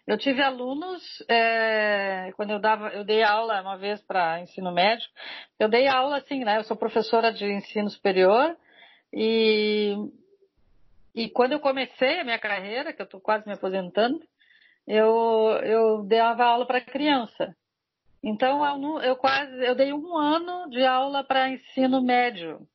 eu 0.07 0.17
tive 0.17 0.41
alunos 0.41 1.23
é, 1.29 2.31
quando 2.35 2.51
eu 2.51 2.59
dava, 2.59 2.89
eu 2.89 3.03
dei 3.03 3.21
aula 3.23 3.61
uma 3.61 3.77
vez 3.77 4.01
para 4.01 4.39
ensino 4.41 4.71
médio, 4.71 5.07
eu 5.59 5.69
dei 5.69 5.87
aula 5.87 6.17
assim, 6.17 6.43
né? 6.43 6.57
Eu 6.57 6.63
sou 6.63 6.75
professora 6.75 7.31
de 7.31 7.45
ensino 7.45 7.89
superior 7.89 8.55
e 9.13 9.95
e 11.15 11.29
quando 11.29 11.53
eu 11.53 11.61
comecei 11.61 12.19
a 12.19 12.25
minha 12.25 12.37
carreira, 12.37 12.91
que 12.91 13.01
eu 13.01 13.05
estou 13.05 13.21
quase 13.21 13.47
me 13.47 13.53
aposentando, 13.53 14.19
eu, 14.85 15.59
eu 15.63 16.03
dava 16.03 16.43
aula 16.43 16.65
para 16.65 16.81
criança. 16.81 17.55
Então 18.21 18.65
eu, 18.65 19.01
eu, 19.01 19.15
quase 19.15 19.63
eu 19.63 19.75
dei 19.75 19.93
um 19.93 20.17
ano 20.17 20.69
de 20.69 20.83
aula 20.83 21.23
para 21.23 21.49
ensino 21.49 22.01
médio 22.01 22.67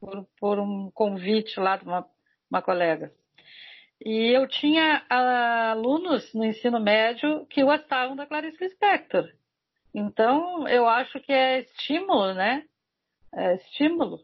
por, 0.00 0.26
por, 0.38 0.58
um 0.58 0.90
convite 0.92 1.60
lá 1.60 1.76
de 1.76 1.84
uma, 1.84 2.08
uma 2.50 2.62
colega. 2.62 3.12
E 4.04 4.36
eu 4.36 4.46
tinha 4.46 5.04
alunos 5.08 6.32
no 6.34 6.44
ensino 6.44 6.78
médio 6.78 7.46
que 7.46 7.64
gostavam 7.64 8.14
da 8.14 8.26
Clarice 8.26 8.62
Lispector. 8.62 9.28
Então 9.94 10.68
eu 10.68 10.86
acho 10.86 11.18
que 11.20 11.32
é 11.32 11.60
estímulo, 11.60 12.34
né? 12.34 12.64
É 13.34 13.54
estímulo. 13.54 14.18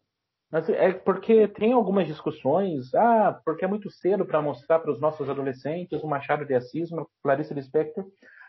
Mas 0.51 0.69
é 0.69 0.93
porque 0.93 1.49
tem 1.49 1.73
algumas 1.73 2.07
discussões, 2.07 2.95
ah, 2.95 3.41
porque 3.43 3.65
é 3.65 3.69
muito 3.69 3.91
cedo 3.91 4.27
para 4.27 4.43
mostrar 4.43 4.81
para 4.81 4.93
os 4.93 5.01
nossos 5.01 5.29
adolescentes 5.31 6.03
o 6.03 6.07
Machado 6.07 6.45
de 6.45 6.55
Assis, 6.55 6.93
o 6.93 7.09
Clarice 7.23 7.55
Lispector, 7.55 8.05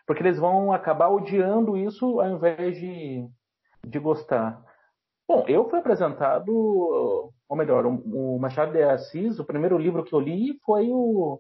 porque 0.06 0.22
eles 0.22 0.38
vão 0.38 0.74
acabar 0.74 1.08
odiando 1.08 1.78
isso 1.78 2.20
ao 2.20 2.30
invés 2.36 2.76
de, 2.78 3.26
de 3.88 4.00
gostar. 4.00 4.62
Bom, 5.26 5.46
eu 5.48 5.70
fui 5.70 5.80
apresentado, 5.80 7.32
ou 7.48 7.58
melhor, 7.58 7.86
o, 7.86 8.40
Machado 8.40 8.72
de 8.72 8.82
Assis, 8.82 9.40
o 9.40 9.46
primeiro 9.46 9.78
livro 9.78 10.04
que 10.04 10.14
eu 10.14 10.20
li 10.20 10.60
foi 10.66 10.90
o 10.90 11.40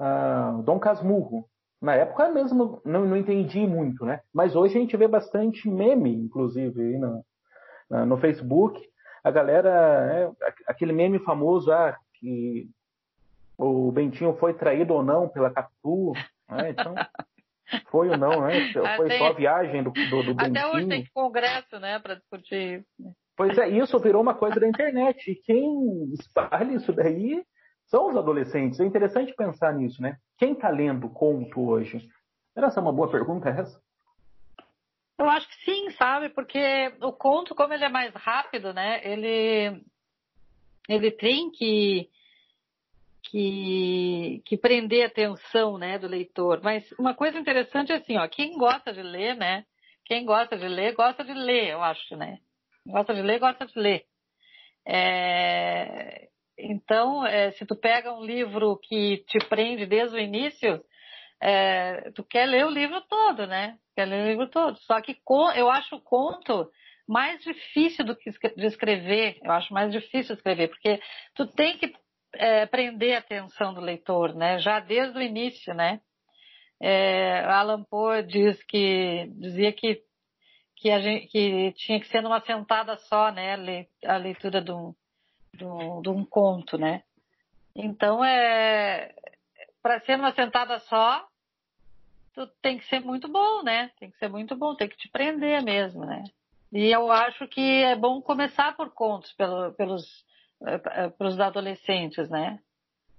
uh, 0.00 0.62
Dom 0.62 0.78
Casmurro. 0.78 1.48
Na 1.80 1.94
época 1.94 2.30
mesmo 2.30 2.80
não, 2.84 3.06
não 3.06 3.16
entendi 3.16 3.66
muito, 3.66 4.04
né? 4.04 4.20
Mas 4.32 4.56
hoje 4.56 4.76
a 4.76 4.80
gente 4.80 4.96
vê 4.96 5.06
bastante 5.06 5.68
meme, 5.68 6.14
inclusive, 6.14 6.80
aí 6.80 6.98
no, 6.98 7.24
no 8.06 8.16
Facebook, 8.16 8.82
a 9.22 9.30
galera, 9.30 9.70
é, 10.40 10.48
aquele 10.66 10.92
meme 10.92 11.18
famoso, 11.18 11.70
ah, 11.72 11.96
que 12.14 12.68
o 13.56 13.90
Bentinho 13.92 14.34
foi 14.36 14.54
traído 14.54 14.94
ou 14.94 15.02
não 15.02 15.28
pela 15.28 15.50
Capitu, 15.50 16.12
né? 16.50 16.70
Então, 16.70 16.94
foi 17.90 18.08
ou 18.10 18.16
não, 18.16 18.42
né? 18.42 18.72
Foi 18.72 19.06
Até... 19.06 19.18
só 19.18 19.26
a 19.28 19.32
viagem 19.32 19.82
do, 19.82 19.90
do, 19.90 20.22
do 20.22 20.30
Até 20.32 20.50
Bentinho. 20.50 20.74
hoje 20.74 20.88
tem 20.88 21.06
congresso, 21.14 21.78
né, 21.78 21.98
para 21.98 22.14
discutir 22.16 22.80
isso. 22.98 23.16
Pois 23.36 23.58
é, 23.58 23.68
isso 23.68 23.98
virou 23.98 24.22
uma 24.22 24.34
coisa 24.34 24.60
da 24.60 24.68
internet. 24.68 25.30
E 25.30 25.34
quem 25.34 26.12
espalha 26.12 26.72
isso 26.72 26.92
daí 26.92 27.44
são 27.86 28.08
os 28.08 28.16
adolescentes. 28.16 28.80
É 28.80 28.84
interessante 28.84 29.34
pensar 29.34 29.72
nisso, 29.74 30.00
né? 30.00 30.18
Quem 30.38 30.52
está 30.52 30.68
lendo 30.68 31.08
conto 31.08 31.68
hoje? 31.68 32.08
Essa 32.56 32.78
é 32.78 32.82
uma 32.82 32.92
boa 32.92 33.10
pergunta, 33.10 33.48
essa? 33.48 33.82
Eu 35.18 35.28
acho 35.28 35.48
que 35.48 35.64
sim, 35.64 35.90
sabe? 35.90 36.28
Porque 36.28 36.92
o 37.00 37.12
conto, 37.12 37.54
como 37.54 37.72
ele 37.72 37.84
é 37.84 37.88
mais 37.88 38.12
rápido, 38.14 38.72
né? 38.72 39.00
Ele, 39.04 39.82
ele 40.88 41.10
tem 41.10 41.50
que, 41.50 42.08
que, 43.22 44.42
que 44.44 44.56
prender 44.56 45.04
a 45.04 45.06
atenção 45.06 45.78
né, 45.78 45.98
do 45.98 46.06
leitor. 46.06 46.60
Mas 46.62 46.90
uma 46.92 47.14
coisa 47.14 47.38
interessante 47.38 47.92
é 47.92 47.96
assim, 47.96 48.16
ó, 48.16 48.26
quem 48.28 48.56
gosta 48.56 48.92
de 48.92 49.02
ler, 49.02 49.36
né? 49.36 49.64
Quem 50.04 50.24
gosta 50.24 50.56
de 50.56 50.68
ler, 50.68 50.94
gosta 50.94 51.24
de 51.24 51.32
ler, 51.32 51.70
eu 51.70 51.82
acho, 51.82 52.16
né? 52.16 52.38
Gosta 52.86 53.14
de 53.14 53.22
ler, 53.22 53.38
gosta 53.38 53.66
de 53.66 53.78
ler. 53.78 54.04
É, 54.86 56.28
então, 56.58 57.26
é, 57.26 57.50
se 57.52 57.64
tu 57.64 57.74
pega 57.74 58.12
um 58.12 58.24
livro 58.24 58.78
que 58.82 59.24
te 59.26 59.38
prende 59.48 59.86
desde 59.86 60.16
o 60.16 60.20
início, 60.20 60.84
é, 61.42 62.10
tu 62.14 62.22
quer 62.24 62.46
ler 62.46 62.66
o 62.66 62.70
livro 62.70 63.00
todo, 63.02 63.46
né? 63.46 63.78
Quer 63.94 64.06
ler 64.06 64.24
o 64.24 64.28
livro 64.28 64.50
todo. 64.50 64.76
Só 64.80 65.00
que 65.00 65.16
eu 65.56 65.70
acho 65.70 65.96
o 65.96 66.00
conto 66.00 66.70
mais 67.08 67.42
difícil 67.42 68.04
do 68.04 68.16
que 68.16 68.30
de 68.30 68.66
escrever. 68.66 69.38
Eu 69.42 69.52
acho 69.52 69.72
mais 69.72 69.90
difícil 69.92 70.34
escrever, 70.34 70.68
porque 70.68 71.00
tu 71.34 71.46
tem 71.46 71.78
que 71.78 71.92
é, 72.34 72.66
prender 72.66 73.14
a 73.14 73.18
atenção 73.18 73.74
do 73.74 73.80
leitor, 73.80 74.34
né? 74.34 74.58
Já 74.58 74.80
desde 74.80 75.18
o 75.18 75.22
início, 75.22 75.74
né? 75.74 76.00
É, 76.82 77.40
Alan 77.44 77.84
Poe 77.84 78.22
diz 78.22 78.62
que 78.64 79.28
dizia 79.38 79.72
que 79.72 80.02
que, 80.76 80.90
a 80.90 81.00
gente, 81.00 81.26
que 81.28 81.72
tinha 81.72 82.00
que 82.00 82.08
ser 82.08 82.20
numa 82.20 82.40
sentada 82.40 82.96
só, 82.96 83.30
né? 83.30 83.86
A 84.04 84.16
leitura 84.16 84.60
de 84.60 84.72
um, 84.72 84.94
de 85.54 85.64
um, 85.64 86.02
de 86.02 86.08
um 86.08 86.24
conto, 86.24 86.78
né? 86.78 87.02
Então 87.74 88.24
é 88.24 89.14
para 89.82 90.00
ser 90.00 90.16
numa 90.16 90.32
sentada 90.32 90.78
só, 90.80 91.26
tu 92.32 92.46
tem 92.62 92.78
que 92.78 92.86
ser 92.86 93.00
muito 93.00 93.28
bom, 93.28 93.62
né? 93.62 93.90
Tem 93.98 94.10
que 94.10 94.18
ser 94.18 94.28
muito 94.28 94.56
bom, 94.56 94.74
tem 94.74 94.88
que 94.88 94.96
te 94.96 95.10
prender 95.10 95.62
mesmo, 95.62 96.04
né? 96.04 96.24
E 96.72 96.90
eu 96.90 97.12
acho 97.12 97.46
que 97.48 97.82
é 97.82 97.94
bom 97.94 98.20
começar 98.22 98.74
por 98.76 98.90
contos 98.90 99.32
pelo, 99.34 99.72
pelos 99.74 100.24
eh, 100.66 101.10
pelos 101.18 101.38
adolescentes, 101.38 102.30
né? 102.30 102.58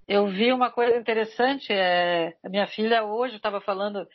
Eu 0.08 0.26
vi 0.26 0.52
uma 0.52 0.70
coisa 0.70 0.96
interessante, 0.96 1.72
é, 1.72 2.36
a 2.42 2.48
minha 2.48 2.66
filha 2.66 3.04
hoje 3.04 3.36
estava 3.36 3.60
falando 3.60 4.06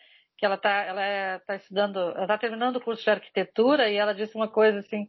que 0.42 0.46
ela 0.48 0.56
está 0.56 0.72
ela 0.72 1.40
tá 1.46 1.56
estudando, 1.56 2.00
ela 2.00 2.24
está 2.24 2.36
terminando 2.36 2.78
o 2.78 2.82
curso 2.82 3.04
de 3.04 3.12
arquitetura 3.12 3.88
e 3.92 3.96
ela 3.96 4.12
disse 4.12 4.36
uma 4.36 4.48
coisa 4.48 4.80
assim, 4.80 5.08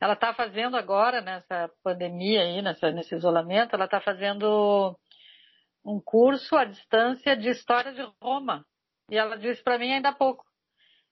ela 0.00 0.14
está 0.14 0.34
fazendo 0.34 0.76
agora 0.76 1.20
nessa 1.20 1.70
pandemia 1.84 2.40
aí, 2.40 2.60
nessa, 2.60 2.90
nesse 2.90 3.14
isolamento, 3.14 3.76
ela 3.76 3.84
está 3.84 4.00
fazendo 4.00 4.98
um 5.84 6.00
curso 6.04 6.56
à 6.56 6.64
distância 6.64 7.36
de 7.36 7.48
história 7.50 7.92
de 7.92 8.02
Roma. 8.20 8.66
E 9.08 9.16
ela 9.16 9.38
disse 9.38 9.62
para 9.62 9.78
mim 9.78 9.92
ainda 9.92 10.08
há 10.08 10.12
pouco. 10.12 10.44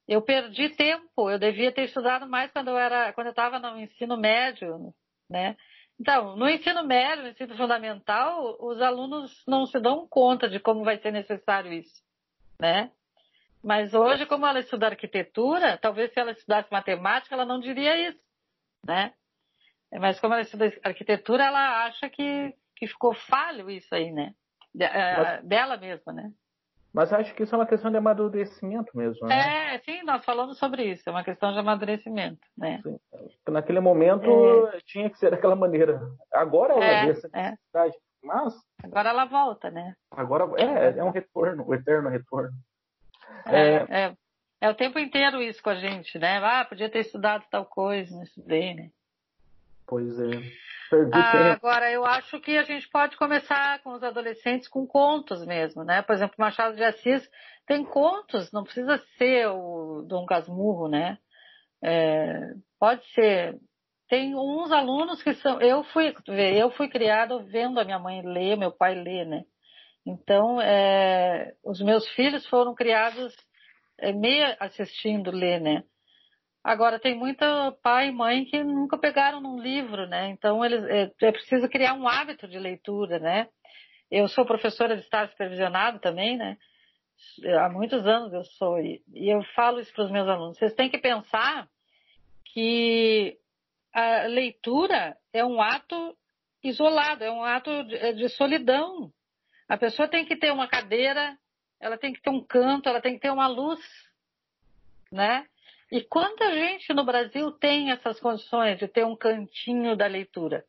Eu 0.08 0.20
perdi 0.20 0.70
tempo, 0.70 1.30
eu 1.30 1.38
devia 1.38 1.70
ter 1.70 1.84
estudado 1.84 2.28
mais 2.28 2.50
quando 2.50 2.70
eu 2.70 2.76
era, 2.76 3.12
quando 3.12 3.28
eu 3.28 3.32
estava 3.32 3.60
no 3.60 3.78
ensino 3.78 4.16
médio, 4.16 4.92
né? 5.30 5.54
Então, 6.00 6.34
no 6.34 6.48
ensino 6.48 6.82
médio, 6.82 7.22
no 7.22 7.28
ensino 7.28 7.56
fundamental, 7.56 8.56
os 8.58 8.82
alunos 8.82 9.44
não 9.46 9.64
se 9.64 9.78
dão 9.78 10.08
conta 10.08 10.48
de 10.48 10.58
como 10.58 10.82
vai 10.82 10.98
ser 10.98 11.12
necessário 11.12 11.72
isso, 11.72 12.02
né? 12.60 12.90
Mas 13.62 13.92
hoje, 13.92 14.24
como 14.26 14.46
ela 14.46 14.60
estuda 14.60 14.86
arquitetura, 14.86 15.76
talvez 15.78 16.12
se 16.12 16.18
ela 16.18 16.32
estudasse 16.32 16.70
matemática, 16.72 17.34
ela 17.34 17.44
não 17.44 17.60
diria 17.60 18.08
isso, 18.08 18.20
né? 18.86 19.12
Mas 19.92 20.18
como 20.18 20.34
ela 20.34 20.42
estuda 20.42 20.72
arquitetura, 20.82 21.44
ela 21.44 21.84
acha 21.86 22.08
que, 22.08 22.54
que 22.76 22.86
ficou 22.86 23.12
falho 23.14 23.68
isso 23.68 23.94
aí, 23.94 24.10
né? 24.10 24.32
Eh, 24.78 25.42
dela 25.42 25.76
mesma, 25.76 26.12
né? 26.12 26.30
Mas 26.92 27.12
acho 27.12 27.34
que 27.34 27.44
isso 27.44 27.54
é 27.54 27.58
uma 27.58 27.66
questão 27.66 27.90
de 27.90 27.96
amadurecimento 27.96 28.96
mesmo, 28.96 29.26
né? 29.26 29.74
É, 29.74 29.78
sim, 29.80 30.02
nós 30.02 30.24
falamos 30.24 30.58
sobre 30.58 30.84
isso, 30.84 31.08
é 31.08 31.12
uma 31.12 31.22
questão 31.22 31.52
de 31.52 31.58
amadurecimento, 31.58 32.40
né? 32.56 32.80
Sim. 32.82 32.98
Naquele 33.48 33.78
momento 33.78 34.68
é. 34.72 34.80
tinha 34.86 35.08
que 35.08 35.18
ser 35.18 35.30
daquela 35.30 35.54
maneira. 35.54 36.00
Agora 36.32 36.74
ela 36.74 36.84
é, 36.84 37.04
vê 37.04 37.10
essa 37.12 37.28
é. 37.32 37.50
necessidade, 37.50 37.94
é. 37.94 38.26
mas... 38.26 38.54
Agora 38.82 39.10
ela 39.10 39.24
volta, 39.24 39.70
né? 39.70 39.94
Agora, 40.10 40.44
é, 40.60 40.98
é 40.98 41.04
um 41.04 41.10
retorno, 41.10 41.64
o 41.64 41.70
um 41.70 41.74
eterno 41.74 42.08
retorno. 42.08 42.52
É, 43.46 44.04
é, 44.04 44.16
é, 44.60 44.70
o 44.70 44.74
tempo 44.74 44.98
inteiro 44.98 45.42
isso 45.42 45.62
com 45.62 45.70
a 45.70 45.74
gente, 45.74 46.18
né? 46.18 46.38
Ah, 46.38 46.64
podia 46.64 46.90
ter 46.90 47.00
estudado 47.00 47.44
tal 47.50 47.64
coisa, 47.64 48.14
não 48.14 48.22
estudei, 48.22 48.74
né? 48.74 48.90
Pois 49.86 50.18
é. 50.20 50.70
Ah, 51.12 51.52
agora, 51.52 51.90
eu 51.90 52.04
acho 52.04 52.40
que 52.40 52.56
a 52.56 52.62
gente 52.62 52.88
pode 52.88 53.16
começar 53.16 53.80
com 53.82 53.92
os 53.92 54.02
adolescentes 54.02 54.68
com 54.68 54.86
contos 54.86 55.44
mesmo, 55.46 55.84
né? 55.84 56.02
Por 56.02 56.14
exemplo, 56.14 56.34
Machado 56.38 56.76
de 56.76 56.82
Assis 56.82 57.28
tem 57.66 57.84
contos, 57.84 58.50
não 58.52 58.64
precisa 58.64 58.98
ser 59.16 59.48
o 59.48 60.02
Dom 60.02 60.26
Casmurro, 60.26 60.88
né? 60.88 61.18
É, 61.82 62.52
pode 62.78 63.04
ser. 63.12 63.56
Tem 64.08 64.34
uns 64.34 64.72
alunos 64.72 65.22
que 65.22 65.34
são. 65.34 65.60
Eu 65.60 65.84
fui, 65.84 66.12
eu 66.26 66.70
fui 66.72 66.88
criada 66.88 67.38
vendo 67.44 67.78
a 67.78 67.84
minha 67.84 67.98
mãe 67.98 68.22
ler, 68.22 68.56
meu 68.56 68.72
pai 68.72 68.94
ler, 68.94 69.24
né? 69.24 69.44
Então, 70.06 70.60
é, 70.60 71.54
os 71.64 71.80
meus 71.80 72.08
filhos 72.10 72.46
foram 72.46 72.74
criados 72.74 73.34
é, 73.98 74.12
assistindo 74.58 75.30
ler, 75.30 75.60
né? 75.60 75.84
Agora, 76.62 76.98
tem 76.98 77.14
muita 77.14 77.72
pai 77.82 78.08
e 78.08 78.12
mãe 78.12 78.44
que 78.44 78.62
nunca 78.62 78.98
pegaram 78.98 79.40
num 79.40 79.60
livro, 79.60 80.06
né? 80.06 80.28
Então, 80.28 80.64
eles, 80.64 80.84
é, 80.84 81.10
é 81.26 81.32
preciso 81.32 81.68
criar 81.68 81.94
um 81.94 82.06
hábito 82.06 82.46
de 82.46 82.58
leitura, 82.58 83.18
né? 83.18 83.48
Eu 84.10 84.28
sou 84.28 84.44
professora 84.44 84.96
de 84.96 85.02
estágio 85.02 85.30
supervisionado 85.30 86.00
também, 86.00 86.36
né? 86.36 86.56
Há 87.60 87.68
muitos 87.68 88.06
anos 88.06 88.32
eu 88.32 88.44
sou, 88.44 88.78
e, 88.78 89.02
e 89.14 89.28
eu 89.28 89.42
falo 89.54 89.80
isso 89.80 89.92
para 89.92 90.04
os 90.04 90.10
meus 90.10 90.26
alunos. 90.26 90.58
Vocês 90.58 90.74
têm 90.74 90.90
que 90.90 90.98
pensar 90.98 91.68
que 92.52 93.38
a 93.92 94.24
leitura 94.24 95.16
é 95.32 95.44
um 95.44 95.60
ato 95.60 96.16
isolado, 96.62 97.24
é 97.24 97.30
um 97.30 97.44
ato 97.44 97.84
de, 97.84 98.14
de 98.14 98.28
solidão. 98.30 99.12
A 99.70 99.78
pessoa 99.78 100.08
tem 100.08 100.24
que 100.24 100.34
ter 100.34 100.50
uma 100.52 100.66
cadeira, 100.66 101.38
ela 101.78 101.96
tem 101.96 102.12
que 102.12 102.20
ter 102.20 102.28
um 102.28 102.44
canto, 102.44 102.88
ela 102.88 103.00
tem 103.00 103.14
que 103.14 103.20
ter 103.20 103.30
uma 103.30 103.46
luz, 103.46 103.78
né? 105.12 105.46
E 105.92 106.02
quanta 106.02 106.52
gente 106.52 106.92
no 106.92 107.04
Brasil 107.04 107.52
tem 107.52 107.92
essas 107.92 108.18
condições 108.18 108.80
de 108.80 108.88
ter 108.88 109.06
um 109.06 109.14
cantinho 109.14 109.96
da 109.96 110.08
leitura, 110.08 110.64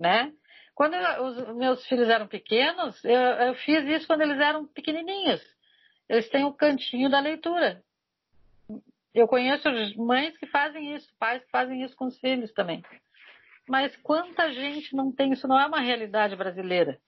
né? 0.00 0.32
Quando 0.74 0.94
eu, 0.94 1.24
os 1.26 1.54
meus 1.54 1.86
filhos 1.86 2.08
eram 2.08 2.26
pequenos, 2.26 3.04
eu, 3.04 3.10
eu, 3.12 3.54
fiz 3.56 3.84
isso 3.84 4.06
quando 4.06 4.22
eles 4.22 4.40
eram 4.40 4.66
pequenininhos. 4.66 5.42
Eles 6.08 6.30
têm 6.30 6.46
um 6.46 6.52
cantinho 6.52 7.10
da 7.10 7.20
leitura. 7.20 7.84
Eu 9.12 9.28
conheço 9.28 9.68
mães 9.98 10.34
que 10.38 10.46
fazem 10.46 10.94
isso, 10.94 11.14
pais 11.18 11.44
que 11.44 11.50
fazem 11.50 11.82
isso 11.82 11.94
com 11.94 12.06
os 12.06 12.18
filhos 12.18 12.50
também. 12.54 12.82
Mas 13.68 13.94
quanta 13.96 14.50
gente 14.50 14.96
não 14.96 15.12
tem 15.12 15.34
isso? 15.34 15.46
Não 15.46 15.60
é 15.60 15.66
uma 15.66 15.80
realidade 15.80 16.34
brasileira, 16.34 16.98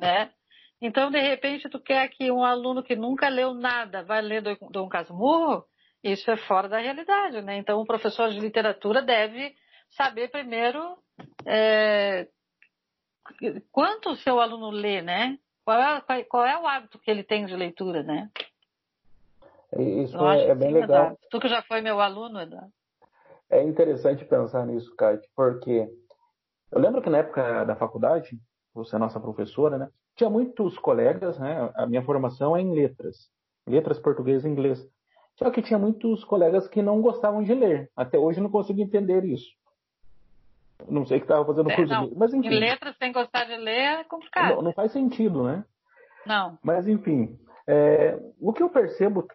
né? 0.00 0.30
Então, 0.80 1.10
de 1.10 1.20
repente, 1.20 1.68
tu 1.68 1.80
quer 1.80 2.08
que 2.08 2.30
um 2.30 2.44
aluno 2.44 2.82
que 2.82 2.94
nunca 2.94 3.28
leu 3.28 3.54
nada 3.54 4.02
vai 4.02 4.20
ler 4.20 4.42
Dom 4.70 4.88
Casmurro? 4.88 5.64
Isso 6.02 6.30
é 6.30 6.36
fora 6.36 6.68
da 6.68 6.78
realidade, 6.78 7.40
né? 7.42 7.56
Então, 7.56 7.80
o 7.80 7.86
professor 7.86 8.30
de 8.30 8.38
literatura 8.38 9.02
deve 9.02 9.54
saber 9.90 10.28
primeiro 10.28 10.98
é, 11.44 12.28
quanto 13.72 14.10
o 14.10 14.16
seu 14.16 14.38
aluno 14.38 14.70
lê, 14.70 15.00
né? 15.02 15.38
Qual 15.64 15.80
é, 15.80 16.24
qual 16.24 16.46
é, 16.46 16.58
o 16.58 16.66
hábito 16.66 16.98
que 16.98 17.10
ele 17.10 17.24
tem 17.24 17.46
de 17.46 17.56
leitura, 17.56 18.02
né? 18.02 18.30
Isso 19.76 20.16
é, 20.28 20.48
é, 20.48 20.54
bem 20.54 20.68
sim, 20.68 20.74
legal. 20.74 20.96
Eduardo. 20.96 21.18
Tu 21.30 21.40
que 21.40 21.48
já 21.48 21.62
foi 21.62 21.80
meu 21.80 22.00
aluno, 22.00 22.40
Eduardo. 22.40 22.72
É 23.50 23.62
interessante 23.62 24.24
pensar 24.24 24.66
nisso, 24.66 24.94
Kate, 24.96 25.28
porque 25.34 25.88
eu 26.70 26.80
lembro 26.80 27.00
que 27.00 27.10
na 27.10 27.18
época 27.18 27.64
da 27.64 27.76
faculdade, 27.76 28.38
você 28.76 28.96
é 28.96 28.98
nossa 28.98 29.18
professora, 29.18 29.78
né? 29.78 29.88
Tinha 30.14 30.30
muitos 30.30 30.78
colegas, 30.78 31.38
né? 31.38 31.70
A 31.74 31.86
minha 31.86 32.02
formação 32.02 32.56
é 32.56 32.60
em 32.60 32.74
letras, 32.74 33.28
letras 33.66 33.98
português 33.98 34.44
e 34.44 34.48
inglês. 34.48 34.86
Só 35.38 35.50
que 35.50 35.62
tinha 35.62 35.78
muitos 35.78 36.24
colegas 36.24 36.66
que 36.68 36.80
não 36.82 37.00
gostavam 37.00 37.42
de 37.42 37.52
ler. 37.54 37.90
Até 37.94 38.18
hoje 38.18 38.40
não 38.40 38.50
consigo 38.50 38.80
entender 38.80 39.24
isso. 39.24 39.48
Não 40.88 41.04
sei 41.06 41.18
o 41.18 41.20
que 41.20 41.24
estava 41.24 41.44
fazendo 41.44 41.70
É, 41.70 41.76
curso 41.76 41.92
não, 41.92 42.08
de... 42.08 42.14
Mas 42.16 42.32
enfim. 42.32 42.48
Em 42.48 42.60
letras, 42.60 42.96
sem 42.98 43.12
gostar 43.12 43.44
de 43.44 43.56
ler, 43.56 44.00
é 44.00 44.04
complicado. 44.04 44.56
Não, 44.56 44.62
não 44.62 44.72
faz 44.72 44.92
sentido, 44.92 45.42
né? 45.42 45.64
Não. 46.24 46.58
Mas 46.62 46.86
enfim. 46.88 47.38
é, 47.66 48.18
o 48.40 48.52
que 48.52 48.62
eu 48.62 48.68
percebo 48.68 49.26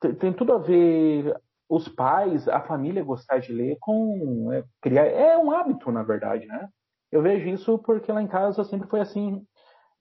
tem, 0.00 0.14
tem 0.14 0.32
tudo 0.32 0.52
a 0.52 0.58
ver 0.58 1.34
os 1.68 1.88
pais, 1.88 2.48
a 2.48 2.60
família 2.60 3.02
gostar 3.02 3.38
de 3.38 3.52
ler 3.52 3.76
com 3.80 4.52
é, 4.52 4.64
criar. 4.80 5.06
É 5.06 5.36
um 5.36 5.50
hábito, 5.50 5.90
na 5.90 6.02
verdade, 6.02 6.46
né? 6.46 6.68
Eu 7.10 7.22
vejo 7.22 7.48
isso 7.48 7.78
porque 7.78 8.10
lá 8.12 8.22
em 8.22 8.26
casa 8.26 8.64
sempre 8.64 8.88
foi 8.88 9.00
assim. 9.00 9.44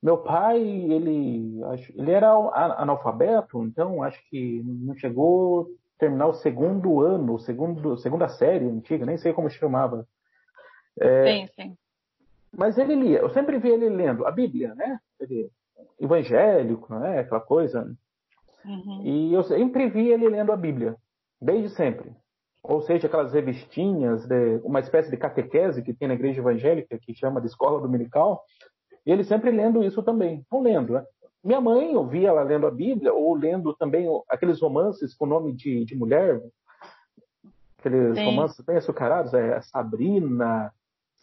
Meu 0.02 0.18
pai, 0.20 0.62
ele, 0.62 1.60
ele 1.96 2.12
era 2.12 2.32
analfabeto, 2.78 3.64
então 3.64 4.04
acho 4.04 4.22
que 4.30 4.62
não 4.64 4.96
chegou 4.96 5.62
a 5.64 6.00
terminar 6.00 6.28
o 6.28 6.34
segundo 6.34 7.02
ano, 7.02 7.34
o 7.34 7.40
segundo, 7.40 7.98
segunda 7.98 8.28
série 8.28 8.66
antiga, 8.66 9.06
nem 9.06 9.18
sei 9.18 9.34
como 9.34 9.50
chamava. 9.50 10.08
Sim, 11.00 11.48
sim. 11.56 11.78
Mas 12.56 12.78
ele 12.78 12.96
lia, 12.96 13.20
eu 13.20 13.30
sempre 13.32 13.58
vi 13.58 13.70
ele 13.70 13.90
lendo 13.90 14.26
a 14.26 14.32
Bíblia, 14.32 14.76
né? 14.76 15.00
Ele, 15.20 15.50
evangélico, 16.00 16.94
né? 16.96 17.20
Aquela 17.20 17.42
coisa. 17.42 17.92
Uhum. 18.64 19.02
E 19.04 19.34
eu 19.34 19.44
sempre 19.44 19.90
vi 19.90 20.10
ele 20.10 20.28
lendo 20.30 20.52
a 20.52 20.58
Bíblia, 20.58 20.96
desde 21.42 21.70
sempre. 21.70 22.12
Ou 22.68 22.82
seja, 22.82 23.08
aquelas 23.08 23.34
revistinhas, 23.34 24.26
de, 24.26 24.60
uma 24.64 24.80
espécie 24.80 25.10
de 25.12 25.18
catequese 25.18 25.84
que 25.84 25.94
tem 25.94 26.08
na 26.08 26.16
igreja 26.16 26.42
evangélica, 26.42 26.98
que 26.98 27.14
chama 27.14 27.40
de 27.40 27.48
escola 27.48 27.80
dominical, 27.80 28.44
e 29.06 29.12
ele 29.12 29.24
sempre 29.24 29.52
lendo 29.52 29.84
isso 29.84 30.02
também. 30.02 30.44
Não 30.52 30.62
lendo, 30.62 30.94
né? 30.94 31.04
Minha 31.44 31.62
mãe, 31.62 31.94
eu 31.94 32.08
via 32.08 32.30
ela 32.30 32.42
lendo 32.42 32.66
a 32.66 32.72
Bíblia, 32.72 33.14
ou 33.14 33.36
lendo 33.36 33.74
também 33.76 34.08
aqueles 34.28 34.60
romances 34.60 35.14
com 35.14 35.28
nome 35.28 35.54
de, 35.54 35.86
de 35.86 35.96
mulher, 35.96 36.42
aqueles 37.78 38.18
Sim. 38.18 38.26
romances 38.26 38.66
bem 38.66 38.78
açucarados, 38.78 39.32
é 39.36 39.62
Sabrina, 39.62 40.74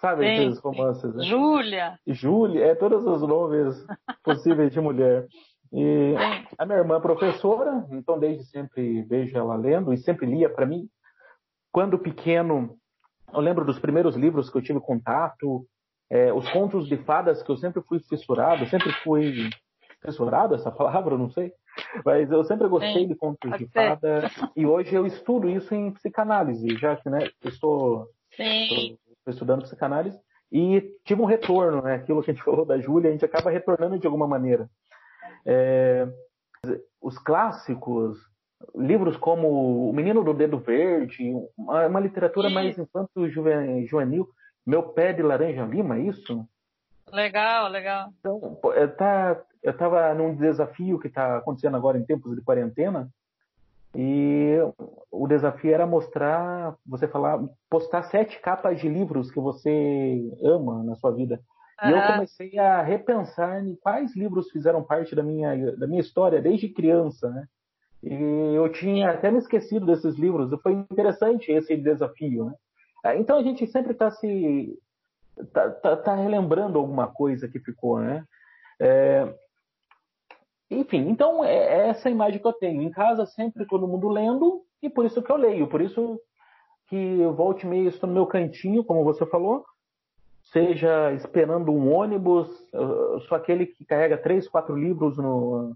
sabe? 0.01 0.25
Sim, 0.25 0.33
Aqueles 0.33 0.59
romances, 0.61 1.13
né? 1.13 1.25
Júlia. 1.25 1.99
Júlia, 2.07 2.67
é 2.67 2.75
todos 2.77 3.05
os 3.05 3.23
nomes 3.23 3.85
possíveis 4.23 4.73
de 4.73 4.81
mulher. 4.81 5.27
E 5.73 6.15
a 6.57 6.67
minha 6.67 6.79
irmã 6.79 6.99
é 6.99 7.01
professora, 7.01 7.85
então 7.91 8.19
desde 8.19 8.45
sempre 8.45 9.03
vejo 9.03 9.37
ela 9.37 9.57
lendo 9.57 9.93
e 9.93 9.99
sempre 9.99 10.27
lia 10.27 10.49
para 10.49 10.67
mim. 10.67 10.89
Quando 11.73 11.99
pequeno, 11.99 12.77
eu 13.33 13.41
lembro 13.41 13.65
dos 13.65 13.79
primeiros 13.79 14.15
livros 14.15 14.51
que 14.51 14.59
eu 14.59 14.63
tive 14.63 14.79
contato, 14.79 15.67
é, 16.11 16.33
os 16.33 16.49
contos 16.51 16.87
de 16.87 16.99
fadas 16.99 17.43
que 17.43 17.51
eu 17.51 17.57
sempre 17.57 17.83
fui 17.83 17.99
fissurado, 18.01 18.67
sempre 18.67 18.93
fui 19.03 19.49
fissurado 20.05 20.55
essa 20.55 20.71
palavra, 20.71 21.17
não 21.17 21.31
sei, 21.31 21.53
mas 22.05 22.31
eu 22.31 22.45
sempre 22.45 22.69
gostei 22.69 22.93
Sim, 23.03 23.09
de 23.09 23.15
contos 23.15 23.51
de 23.59 23.67
ser. 23.67 23.73
fada 23.73 24.31
e 24.55 24.67
hoje 24.67 24.95
eu 24.95 25.07
estudo 25.07 25.49
isso 25.49 25.75
em 25.75 25.91
psicanálise, 25.93 26.77
já 26.77 26.97
que 26.97 27.09
né, 27.09 27.29
estou. 27.45 28.07
Estou 28.31 28.99
estudando 29.33 29.63
psicanálise 29.63 30.19
e 30.51 30.83
tive 31.05 31.23
um 31.23 31.27
retorno, 31.27 31.81
né? 31.81 31.95
Aquilo 31.95 32.23
que 32.23 32.31
a 32.31 32.35
gente 32.35 32.45
falou 32.45 32.67
da 32.67 32.79
Júlia, 32.79 33.09
a 33.09 33.13
gente 33.13 33.25
acaba 33.25 33.51
retornando 33.51 33.99
de 33.99 34.07
alguma 34.07 34.27
maneira. 34.27 34.69
É, 35.47 36.07
os 37.01 37.19
clássicos, 37.19 38.19
livros 38.75 39.17
como 39.17 39.89
O 39.89 39.93
Menino 39.93 40.23
do 40.25 40.35
Dedo 40.35 40.59
Verde, 40.59 41.33
uma, 41.57 41.87
uma 41.87 42.01
literatura 42.01 42.49
Isso. 42.49 42.55
mais 42.55 42.79
infanto 42.79 43.29
juve- 43.29 43.87
juvenil, 43.87 44.29
Meu 44.67 44.83
Pé 44.83 45.13
de 45.13 45.23
Laranja 45.23 45.65
Lima, 45.65 45.97
é 45.97 46.01
isso? 46.03 46.47
Legal, 47.13 47.69
legal. 47.69 48.11
Então, 48.21 48.59
eu 48.75 48.97
tá, 48.97 49.41
estava 49.63 50.15
num 50.15 50.35
desafio 50.35 50.99
que 50.99 51.09
está 51.09 51.37
acontecendo 51.39 51.77
agora 51.77 51.99
em 51.99 52.05
tempos 52.05 52.35
de 52.35 52.43
quarentena 52.43 53.09
e 53.95 54.57
o 55.11 55.27
desafio 55.29 55.75
era 55.75 55.87
mostrar, 55.87 56.75
você 56.87 57.07
falar, 57.07 57.39
postar 57.69 58.05
sete 58.05 58.41
capas 58.41 58.81
de 58.81 58.89
livros 58.89 59.31
que 59.31 59.39
você 59.39 60.33
ama 60.43 60.83
na 60.83 60.95
sua 60.97 61.11
vida. 61.13 61.41
E 61.85 61.91
eu 61.91 61.99
Aham. 61.99 62.13
comecei 62.13 62.59
a 62.59 62.81
repensar 62.81 63.63
em 63.63 63.75
quais 63.77 64.17
livros 64.17 64.51
fizeram 64.51 64.83
parte 64.83 65.15
da 65.15 65.23
minha, 65.23 65.77
da 65.77 65.87
minha 65.87 66.01
história 66.01 66.41
desde 66.41 66.69
criança, 66.69 67.29
né? 67.29 67.47
E 68.03 68.55
eu 68.55 68.69
tinha 68.73 69.11
até 69.11 69.31
me 69.31 69.39
esquecido 69.39 69.87
desses 69.87 70.17
livros. 70.17 70.51
Foi 70.63 70.73
interessante 70.73 71.53
esse 71.53 71.77
desafio, 71.77 72.47
né? 72.47 72.55
Ah, 73.05 73.17
Então 73.17 73.39
a 73.39 73.43
gente 73.43 73.67
sempre 73.67 73.93
está 73.93 74.11
se 74.11 74.79
tá, 75.53 75.71
tá, 75.71 75.97
tá 75.97 76.15
relembrando 76.15 76.79
alguma 76.79 77.07
coisa 77.07 77.49
que 77.49 77.61
ficou, 77.61 78.01
né? 78.01 78.25
É, 78.81 79.33
enfim, 80.71 81.09
então 81.09 81.45
é 81.45 81.55
é 81.55 81.89
essa 81.89 82.11
imagem 82.11 82.41
que 82.41 82.47
eu 82.47 82.53
tenho. 82.53 82.83
Em 82.83 82.91
casa 82.91 83.27
sempre 83.27 83.67
todo 83.67 83.87
mundo 83.87 84.09
lendo 84.09 84.63
e 84.83 84.91
por 84.91 85.05
isso 85.05 85.23
que 85.23 85.31
eu 85.31 85.37
leio, 85.37 85.69
por 85.69 85.81
isso 85.81 86.21
que 86.89 86.97
eu 86.97 87.33
volte 87.35 87.67
meia 87.67 87.89
estou 87.89 88.09
no 88.09 88.15
meu 88.15 88.27
cantinho, 88.27 88.85
como 88.85 89.05
você 89.05 89.25
falou, 89.27 89.65
seja 90.53 91.13
esperando 91.13 91.73
um 91.73 91.93
ônibus, 91.93 92.49
eu 92.73 93.21
sou 93.23 93.37
aquele 93.37 93.67
que 93.67 93.85
carrega 93.85 94.19
três, 94.19 94.49
quatro 94.49 94.77
livros 94.77 95.17
no, 95.17 95.75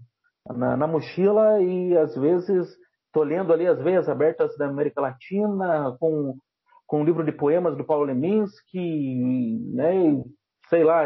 na, 0.55 0.77
na 0.77 0.87
mochila 0.87 1.61
e 1.61 1.97
às 1.97 2.15
vezes 2.15 2.77
estou 3.05 3.23
lendo 3.23 3.51
ali 3.51 3.67
as 3.67 3.81
veias 3.81 4.07
abertas 4.07 4.55
da 4.57 4.67
América 4.67 5.01
Latina 5.01 5.95
com, 5.99 6.37
com 6.85 7.01
um 7.01 7.03
livro 7.05 7.23
de 7.23 7.31
poemas 7.31 7.75
do 7.77 7.85
Paulo 7.85 8.05
Leminski, 8.05 9.59
né? 9.73 9.95
e, 9.95 10.23
sei 10.69 10.83
lá, 10.83 11.05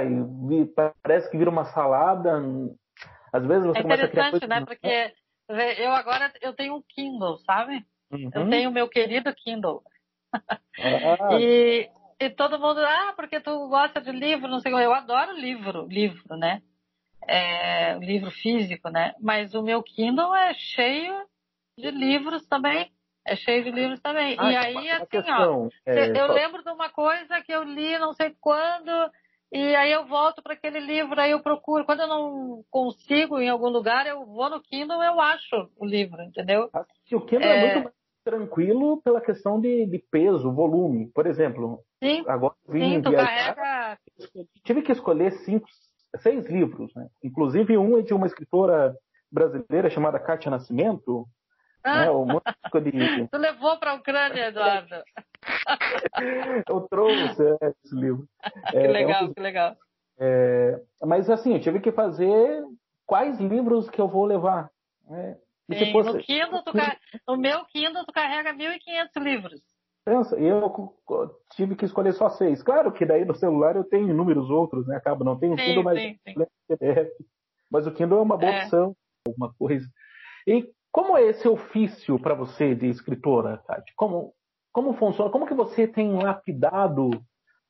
parece 1.03 1.29
que 1.29 1.37
vira 1.37 1.49
uma 1.49 1.65
salada. 1.65 2.41
Às 3.31 3.45
vezes 3.45 3.65
você 3.65 3.79
É 3.79 3.83
começa 3.83 4.05
a 4.05 4.09
criar 4.09 4.31
coisas 4.31 4.49
né? 4.49 4.65
Porque 4.65 5.13
eu 5.79 5.91
agora 5.91 6.31
eu 6.41 6.53
tenho 6.53 6.75
um 6.75 6.81
Kindle, 6.81 7.37
sabe? 7.39 7.85
Eu 8.11 8.41
Uhum. 8.43 8.49
tenho 8.49 8.69
o 8.69 8.73
meu 8.73 8.89
querido 8.89 9.33
Kindle. 9.33 9.81
Ah, 10.77 11.27
E 11.41 11.89
e 12.21 12.29
todo 12.29 12.59
mundo, 12.59 12.79
ah, 12.79 13.13
porque 13.15 13.39
tu 13.39 13.67
gosta 13.67 13.99
de 13.99 14.11
livro, 14.11 14.47
não 14.47 14.59
sei 14.59 14.71
Eu 14.71 14.93
adoro 14.93 15.31
livro, 15.31 15.87
livro, 15.87 16.37
né? 16.37 16.61
É, 17.27 17.97
livro 17.99 18.31
físico, 18.31 18.89
né? 18.89 19.13
Mas 19.19 19.53
o 19.53 19.61
meu 19.61 19.81
Kindle 19.83 20.35
é 20.35 20.53
cheio 20.53 21.13
de 21.77 21.91
livros 21.91 22.45
também. 22.47 22.91
É 23.25 23.35
cheio 23.35 23.63
de 23.63 23.71
livros 23.71 23.99
também. 24.01 24.35
Ah, 24.39 24.51
e 24.51 24.55
aí, 24.55 24.73
uma, 24.73 24.95
assim, 24.95 25.05
questão, 25.05 25.65
ó, 25.67 25.69
é, 25.85 26.09
eu 26.09 26.27
só... 26.27 26.33
lembro 26.33 26.63
de 26.63 26.71
uma 26.71 26.89
coisa 26.89 27.41
que 27.41 27.51
eu 27.51 27.63
li 27.63 27.97
não 27.99 28.13
sei 28.13 28.35
quando, 28.41 28.89
e 29.51 29.75
aí 29.75 29.91
eu 29.91 30.07
volto 30.07 30.41
para 30.41 30.53
aquele 30.53 30.79
livro, 30.79 31.19
aí 31.19 31.31
eu 31.31 31.41
procuro. 31.41 31.85
Quando 31.85 32.01
eu 32.01 32.07
não 32.07 32.63
consigo 32.71 33.37
em 33.39 33.49
algum 33.49 33.69
lugar, 33.69 34.07
eu 34.07 34.25
vou 34.25 34.49
no 34.49 34.61
Kindle 34.61 35.03
eu 35.03 35.19
acho 35.19 35.69
o 35.77 35.85
livro, 35.85 36.21
entendeu? 36.21 36.69
o 37.11 37.21
Kindle 37.21 37.49
é, 37.49 37.57
é 37.57 37.61
muito 37.61 37.83
mais 37.83 37.95
tranquilo 38.23 39.01
pela 39.01 39.19
questão 39.19 39.59
de, 39.59 39.85
de, 39.85 39.99
peso, 39.99 40.51
volume. 40.51 41.07
Por 41.07 41.27
exemplo, 41.27 41.83
sim, 42.01 42.23
agora 42.27 42.55
vim 42.67 42.95
sim, 42.95 43.01
viajar, 43.01 43.55
carrega... 43.55 43.99
tive 44.63 44.81
que 44.81 44.91
escolher 44.91 45.31
cinco, 45.43 45.67
seis 46.17 46.45
livros, 46.47 46.93
né? 46.95 47.07
Inclusive 47.23 47.77
um 47.77 47.97
é 47.97 48.01
de 48.01 48.13
uma 48.13 48.27
escritora 48.27 48.95
brasileira 49.31 49.89
chamada 49.89 50.19
Kátia 50.19 50.51
Nascimento, 50.51 51.25
né? 51.83 52.09
O 52.09 52.25
de... 52.79 52.91
Tu 53.31 53.37
levou 53.37 53.77
para 53.79 53.91
a 53.91 53.95
Ucrânia, 53.95 54.47
Eduardo. 54.47 55.03
eu 56.69 56.81
trouxe 56.81 57.43
é, 57.61 57.73
esse 57.83 57.95
livro. 57.95 58.27
que 58.69 58.77
é, 58.77 58.87
legal, 58.87 59.25
é, 59.25 59.33
que 59.33 59.39
legal. 59.39 59.75
É, 60.19 60.81
mas 61.03 61.29
assim, 61.29 61.53
eu 61.53 61.61
tive 61.61 61.79
que 61.79 61.91
fazer 61.91 62.63
quais 63.05 63.39
livros 63.39 63.89
que 63.89 63.99
eu 63.99 64.07
vou 64.07 64.25
levar. 64.25 64.69
Né? 65.07 65.37
Sim, 65.71 65.91
fosse... 65.91 66.11
no, 66.11 66.19
Kindle, 66.19 66.63
tu 66.63 66.71
no 67.27 67.37
meu 67.37 67.65
Kindle 67.65 68.05
tu 68.05 68.13
carrega 68.13 68.53
1.500 68.53 69.23
livros. 69.23 69.61
Pensa, 70.03 70.35
eu 70.35 70.95
tive 71.51 71.75
que 71.75 71.85
escolher 71.85 72.13
só 72.13 72.29
seis. 72.29 72.63
Claro 72.63 72.91
que 72.91 73.05
daí 73.05 73.23
no 73.23 73.35
celular 73.35 73.75
eu 73.75 73.83
tenho 73.83 74.09
inúmeros 74.09 74.49
outros, 74.49 74.87
né? 74.87 74.95
Acaba, 74.95 75.23
não 75.23 75.37
tenho 75.37 75.53
o 75.53 75.57
Kindle, 75.57 75.83
mas 75.83 76.01
sim, 76.01 76.19
sim. 76.27 76.35
Mas 77.71 77.87
o 77.87 77.91
Kindle 77.91 78.19
é 78.19 78.21
uma 78.21 78.37
boa 78.37 78.51
é. 78.51 78.63
opção, 78.63 78.93
alguma 79.25 79.53
coisa. 79.53 79.87
E 80.45 80.69
como 80.91 81.17
é 81.17 81.23
esse 81.23 81.47
ofício 81.47 82.19
para 82.19 82.33
você 82.33 82.75
de 82.75 82.87
escritora, 82.87 83.63
Tati? 83.65 83.93
Como, 83.95 84.33
como 84.73 84.93
funciona? 84.93 85.31
Como 85.31 85.47
que 85.47 85.53
você 85.53 85.87
tem 85.87 86.21
lapidado? 86.21 87.11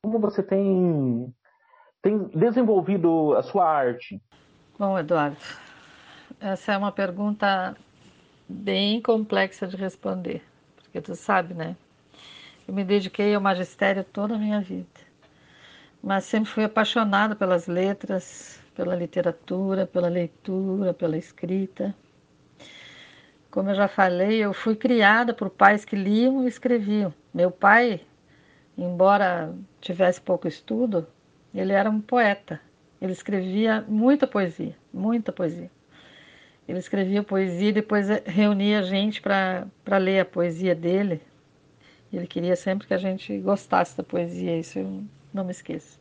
Como 0.02 0.18
você 0.18 0.42
tem, 0.42 1.32
tem 2.02 2.18
desenvolvido 2.30 3.36
a 3.36 3.44
sua 3.44 3.70
arte? 3.70 4.20
Bom, 4.80 4.98
Eduardo, 4.98 5.38
essa 6.40 6.74
é 6.74 6.78
uma 6.78 6.92
pergunta 6.92 7.78
bem 8.50 9.00
complexa 9.00 9.68
de 9.68 9.78
responder, 9.78 10.44
porque 10.82 11.00
tu 11.00 11.14
sabe, 11.16 11.54
né? 11.54 11.76
Eu 12.68 12.74
me 12.74 12.84
dediquei 12.84 13.34
ao 13.34 13.42
magistério 13.42 14.04
toda 14.04 14.36
a 14.36 14.38
minha 14.38 14.62
vida, 14.62 14.88
mas 16.02 16.26
sempre 16.26 16.50
fui 16.50 16.64
apaixonada 16.64 17.36
pelas 17.36 17.68
letras, 17.68 18.62
pela 18.76 18.96
literatura, 18.96 19.86
pela 19.86 20.08
leitura, 20.08 20.94
pela 20.94 21.18
escrita. 21.18 21.94
Como 23.50 23.70
eu 23.70 23.76
já 23.76 23.88
falei, 23.88 24.38
eu 24.38 24.54
fui 24.54 24.76
criada 24.76 25.34
por 25.34 25.50
pais 25.50 25.84
que 25.84 25.96
liam 25.96 26.44
e 26.44 26.48
escreviam. 26.48 27.14
Meu 27.34 27.52
pai, 27.52 28.02
embora 28.78 29.54
tivesse 29.82 30.22
pouco 30.22 30.48
estudo, 30.48 31.06
ele 31.54 31.74
era 31.74 31.90
um 31.90 32.00
poeta. 32.00 32.62
Ele 33.02 33.12
escrevia 33.12 33.84
muita 33.88 34.28
poesia, 34.28 34.76
muita 34.94 35.34
poesia. 35.34 35.70
Ele 36.68 36.80
escrevia 36.80 37.24
poesia 37.24 37.70
e 37.70 37.74
depois 37.74 38.08
reunia 38.26 38.84
gente 38.84 39.20
para 39.22 39.98
ler 39.98 40.22
a 40.22 40.26
poesia 40.26 40.76
dele. 40.76 41.22
Ele 42.12 42.28
queria 42.28 42.56
sempre 42.56 42.88
que 42.88 42.94
a 42.94 42.98
gente 42.98 43.38
gostasse 43.40 43.96
da 43.96 44.04
poesia, 44.04 44.58
isso 44.58 44.80
eu 44.80 45.04
não 45.34 45.46
me 45.46 45.52
esqueço. 45.52 46.00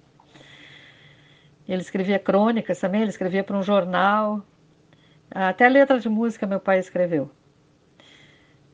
Ele 1.68 1.80
escrevia 1.80 2.18
crônicas 2.18 2.80
também, 2.80 3.02
ele 3.02 3.10
escrevia 3.10 3.44
para 3.44 3.56
um 3.56 3.62
jornal. 3.62 4.44
Até 5.30 5.68
letra 5.68 6.00
de 6.00 6.08
música 6.08 6.46
meu 6.46 6.58
pai 6.58 6.80
escreveu. 6.80 7.30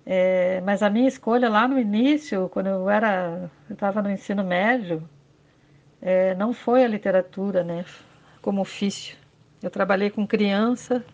É, 0.07 0.63
mas 0.63 0.83
a 0.83 0.89
minha 0.89 1.09
escolha 1.09 1.49
lá 1.49 1.67
no 1.69 1.79
início, 1.79 2.49
quando 2.49 2.69
eu 2.69 2.89
era, 2.89 3.51
eu 3.69 3.75
estava 3.75 4.01
no 4.01 4.11
ensino 4.11 4.43
médio, 4.43 5.07
é, 6.01 6.35
não 6.37 6.53
foi 6.53 6.85
a 6.85 6.89
literatura, 6.89 7.65
né, 7.65 7.85
como 8.41 8.61
ofício. 8.61 9.17
Eu 9.63 9.69
trabalhei 9.69 10.09
com 10.09 10.27
criança 10.27 11.05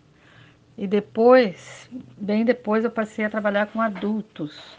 e 0.77 0.87
depois, 0.87 1.89
bem 2.17 2.45
depois, 2.45 2.83
eu 2.83 2.91
passei 2.91 3.25
a 3.25 3.29
trabalhar 3.29 3.67
com 3.67 3.81
adultos. 3.81 4.77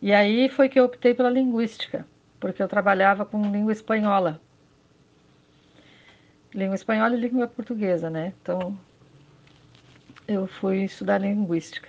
E 0.00 0.12
aí 0.12 0.48
foi 0.48 0.68
que 0.68 0.78
eu 0.78 0.84
optei 0.84 1.14
pela 1.14 1.30
linguística, 1.30 2.06
porque 2.38 2.62
eu 2.62 2.68
trabalhava 2.68 3.24
com 3.24 3.50
língua 3.50 3.72
espanhola. 3.72 4.40
Língua 6.54 6.74
espanhola 6.76 7.14
e 7.14 7.20
língua 7.20 7.48
portuguesa, 7.48 8.08
né? 8.08 8.32
Então, 8.40 8.78
eu 10.26 10.46
fui 10.46 10.84
estudar 10.84 11.18
linguística 11.18 11.88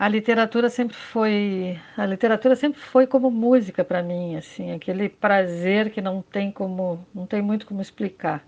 a 0.00 0.08
literatura 0.08 0.70
sempre 0.70 0.96
foi 0.96 1.78
a 1.94 2.06
literatura 2.06 2.56
sempre 2.56 2.80
foi 2.80 3.06
como 3.06 3.30
música 3.30 3.84
para 3.84 4.02
mim 4.02 4.34
assim 4.34 4.72
aquele 4.72 5.10
prazer 5.10 5.90
que 5.90 6.00
não 6.00 6.22
tem 6.22 6.50
como 6.50 7.06
não 7.14 7.26
tem 7.26 7.42
muito 7.42 7.66
como 7.66 7.82
explicar 7.82 8.42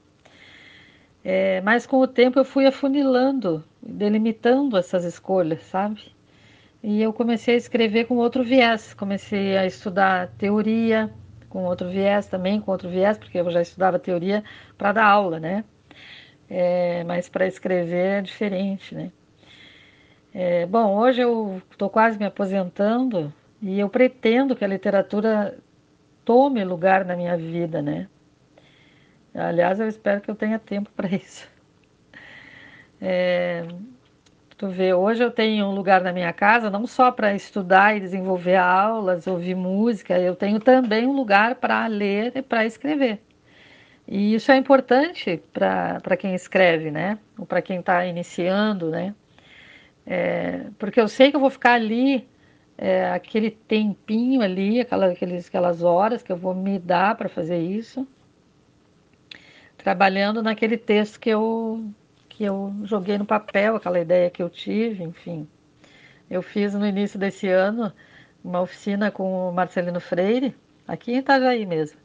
é, 1.23 1.61
mas 1.61 1.87
com 1.87 1.99
o 1.99 2.09
tempo 2.09 2.39
eu 2.39 2.45
fui 2.45 2.65
afunilando 2.67 3.63
delimitando 3.83 4.79
essas 4.79 5.05
escolhas 5.05 5.63
sabe 5.65 6.11
e 6.83 7.03
eu 7.03 7.13
comecei 7.13 7.55
a 7.55 7.59
escrever 7.59 8.07
com 8.07 8.17
outro 8.17 8.43
viés 8.43 8.95
comecei 8.95 9.57
a 9.57 9.67
estudar 9.67 10.29
teoria 10.39 11.13
com 11.49 11.65
outro 11.65 11.89
viés 11.91 12.27
também 12.27 12.61
com 12.61 12.71
outro 12.71 12.89
viés 12.89 13.19
porque 13.19 13.39
eu 13.39 13.51
já 13.51 13.63
estudava 13.63 13.99
teoria 13.99 14.43
para 14.77 14.93
dar 14.93 15.07
aula 15.07 15.41
né 15.41 15.65
é, 16.49 17.05
mas 17.05 17.29
para 17.29 17.47
escrever 17.47 18.19
é 18.19 18.23
diferente 18.23 18.95
né 18.95 19.13
é, 20.35 20.65
bom, 20.65 20.97
hoje 20.97 21.21
eu 21.21 21.61
estou 21.71 21.91
quase 21.91 22.19
me 22.19 22.25
aposentando 22.25 23.33
e 23.61 23.79
eu 23.79 23.89
pretendo 23.91 24.57
que 24.57 24.65
a 24.65 24.69
literatura 24.69 25.59
tome 26.25 26.65
lugar 26.65 27.05
na 27.05 27.15
minha 27.15 27.37
vida, 27.37 27.83
né? 27.83 28.09
Aliás, 29.35 29.79
eu 29.79 29.89
espero 29.89 30.23
que 30.23 30.31
eu 30.31 30.35
tenha 30.35 30.59
tempo 30.59 30.91
para 30.97 31.09
isso. 31.15 31.47
É, 32.99 33.67
tu 34.63 34.69
vê, 34.69 34.95
hoje 34.95 35.25
eu 35.25 35.31
tenho 35.33 35.67
um 35.67 35.75
lugar 35.75 36.03
na 36.03 36.13
minha 36.13 36.33
casa 36.33 36.71
não 36.71 36.87
só 36.87 37.11
para 37.11 37.35
estudar 37.35 37.97
e 37.97 38.01
desenvolver 38.01 38.55
aulas, 38.55 39.27
ouvir 39.27 39.57
música, 39.57 40.17
eu 40.21 40.37
tenho 40.37 40.61
também 40.61 41.05
um 41.05 41.17
lugar 41.17 41.57
para 41.57 41.85
ler 41.89 42.31
e 42.37 42.43
para 42.43 42.65
escrever. 42.65 43.21
E 44.07 44.35
isso 44.37 44.53
é 44.53 44.57
importante 44.57 45.43
para 45.53 46.17
quem 46.17 46.33
escreve, 46.37 46.93
né? 46.93 47.19
Ou 47.37 47.45
para 47.45 47.61
quem 47.61 47.81
está 47.81 48.07
iniciando, 48.07 48.89
né? 48.89 49.13
É, 50.07 50.67
porque 50.79 51.01
eu 51.01 51.09
sei 51.09 51.31
que 51.31 51.37
eu 51.37 51.41
vou 51.41 51.51
ficar 51.51 51.73
ali 51.73 52.29
é, 52.79 53.11
aquele 53.11 53.51
tempinho 53.51 54.43
ali, 54.43 54.81
aquela, 54.81 55.07
aqueles, 55.07 55.49
aquelas 55.49 55.83
horas 55.83 56.23
que 56.23 56.31
eu 56.31 56.37
vou 56.37 56.55
me 56.55 56.79
dar 56.79 57.17
para 57.17 57.29
fazer 57.29 57.59
isso, 57.59 58.07
trabalhando 59.77 60.41
naquele 60.41 60.77
texto 60.77 61.19
que 61.19 61.31
eu, 61.31 61.85
que 62.43 62.47
eu 62.47 62.75
joguei 62.83 63.17
no 63.17 63.25
papel, 63.25 63.77
aquela 63.77 64.01
ideia 64.01 64.29
que 64.29 64.43
eu 64.43 64.51
tive, 64.51 65.05
enfim. 65.05 65.47
Eu 66.29 66.43
fiz 66.43 66.75
no 66.75 66.85
início 66.85 67.17
desse 67.17 67.47
ano 67.47 67.93
uma 68.43 68.61
oficina 68.61 69.13
com 69.13 69.49
o 69.49 69.53
Marcelino 69.53 70.01
Freire, 70.01 70.53
aqui 70.89 71.13
em 71.13 71.19
Itajaí 71.19 71.65
mesmo. 71.65 72.01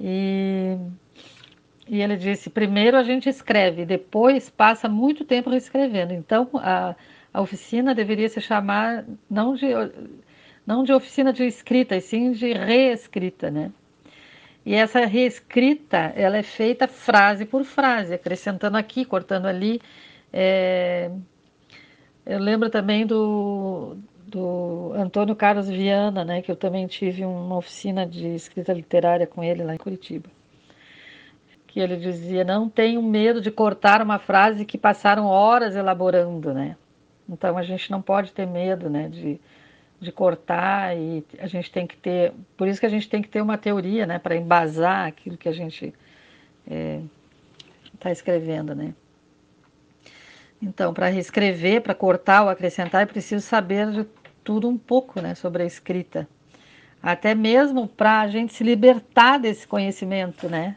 E 0.00 0.76
e 1.86 2.02
ele 2.02 2.16
disse: 2.16 2.50
primeiro 2.50 2.96
a 2.96 3.04
gente 3.04 3.28
escreve, 3.28 3.86
depois 3.86 4.50
passa 4.50 4.88
muito 4.88 5.24
tempo 5.24 5.50
reescrevendo. 5.50 6.12
Então 6.12 6.50
a, 6.54 6.96
a 7.32 7.40
oficina 7.40 7.94
deveria 7.94 8.28
se 8.28 8.40
chamar 8.40 9.04
não 9.30 9.54
de, 9.54 9.68
não 10.66 10.82
de 10.82 10.92
oficina 10.92 11.32
de 11.32 11.44
escrita, 11.44 11.94
e 11.94 12.00
sim 12.00 12.32
de 12.32 12.52
reescrita, 12.54 13.52
né? 13.52 13.70
E 14.64 14.74
essa 14.74 15.04
reescrita 15.06 16.12
ela 16.16 16.36
é 16.36 16.42
feita 16.42 16.88
frase 16.88 17.44
por 17.44 17.64
frase, 17.64 18.14
acrescentando 18.14 18.76
aqui, 18.76 19.04
cortando 19.04 19.46
ali. 19.46 19.80
É... 20.32 21.10
Eu 22.26 22.38
lembro 22.38 22.70
também 22.70 23.06
do, 23.06 23.96
do 24.26 24.92
Antônio 24.94 25.36
Carlos 25.36 25.68
Viana, 25.68 26.24
né, 26.24 26.40
que 26.40 26.50
eu 26.50 26.56
também 26.56 26.86
tive 26.86 27.24
uma 27.24 27.56
oficina 27.56 28.06
de 28.06 28.34
escrita 28.34 28.72
literária 28.72 29.26
com 29.26 29.44
ele 29.44 29.62
lá 29.62 29.74
em 29.74 29.78
Curitiba 29.78 30.28
que 31.74 31.80
ele 31.80 31.96
dizia: 31.96 32.44
não 32.44 32.68
tenho 32.68 33.02
medo 33.02 33.40
de 33.40 33.50
cortar 33.50 34.00
uma 34.00 34.20
frase 34.20 34.64
que 34.64 34.78
passaram 34.78 35.26
horas 35.26 35.74
elaborando, 35.74 36.54
né? 36.54 36.76
Então 37.28 37.58
a 37.58 37.64
gente 37.64 37.90
não 37.90 38.00
pode 38.00 38.32
ter 38.32 38.46
medo, 38.46 38.88
né, 38.88 39.08
de, 39.08 39.40
de 40.04 40.12
cortar 40.12 40.96
e 40.96 41.24
a 41.38 41.46
gente 41.48 41.70
tem 41.72 41.86
que 41.86 41.96
ter, 41.96 42.32
por 42.56 42.68
isso 42.68 42.78
que 42.78 42.86
a 42.86 42.90
gente 42.90 43.08
tem 43.08 43.22
que 43.22 43.28
ter 43.28 43.40
uma 43.40 43.58
teoria, 43.58 44.06
né, 44.06 44.18
para 44.18 44.36
embasar 44.36 45.06
aquilo 45.08 45.36
que 45.36 45.48
a 45.48 45.52
gente 45.52 45.86
está 46.66 46.74
é, 46.74 47.00
tá 47.98 48.10
escrevendo, 48.12 48.74
né? 48.74 48.94
Então, 50.62 50.94
para 50.94 51.08
reescrever, 51.08 51.82
para 51.82 51.94
cortar 51.94 52.42
ou 52.44 52.48
acrescentar, 52.48 53.02
é 53.02 53.06
preciso 53.06 53.44
saber 53.44 53.90
de 53.90 54.06
tudo 54.44 54.68
um 54.68 54.78
pouco, 54.78 55.20
né, 55.20 55.34
sobre 55.34 55.62
a 55.62 55.66
escrita. 55.66 56.28
até 57.02 57.34
mesmo 57.34 57.86
para 57.86 58.20
a 58.20 58.28
gente 58.28 58.54
se 58.54 58.64
libertar 58.64 59.38
desse 59.38 59.66
conhecimento, 59.66 60.48
né? 60.48 60.76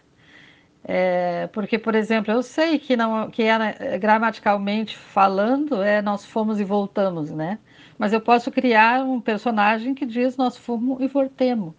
É, 0.84 1.48
porque, 1.48 1.78
por 1.78 1.96
exemplo, 1.96 2.34
eu 2.34 2.42
sei 2.42 2.80
que, 2.80 2.96
não, 2.96 3.30
que 3.30 3.44
é, 3.44 3.98
gramaticalmente 3.98 4.98
falando, 4.98 5.82
é 5.84 6.02
nós 6.02 6.26
fomos 6.26 6.60
e 6.60 6.64
voltamos, 6.64 7.32
né? 7.32 7.60
Mas 7.98 8.14
eu 8.14 8.22
posso 8.22 8.52
criar 8.52 9.04
um 9.04 9.20
personagem 9.20 9.96
que 9.96 10.06
diz 10.06 10.38
nós 10.38 10.58
fomos 10.58 11.02
e 11.02 11.08
voltemos. 11.08 11.74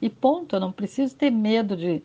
E 0.00 0.08
ponto, 0.08 0.56
eu 0.56 0.60
não 0.60 0.72
preciso 0.72 1.16
ter 1.16 1.30
medo 1.30 1.76
de, 1.76 2.02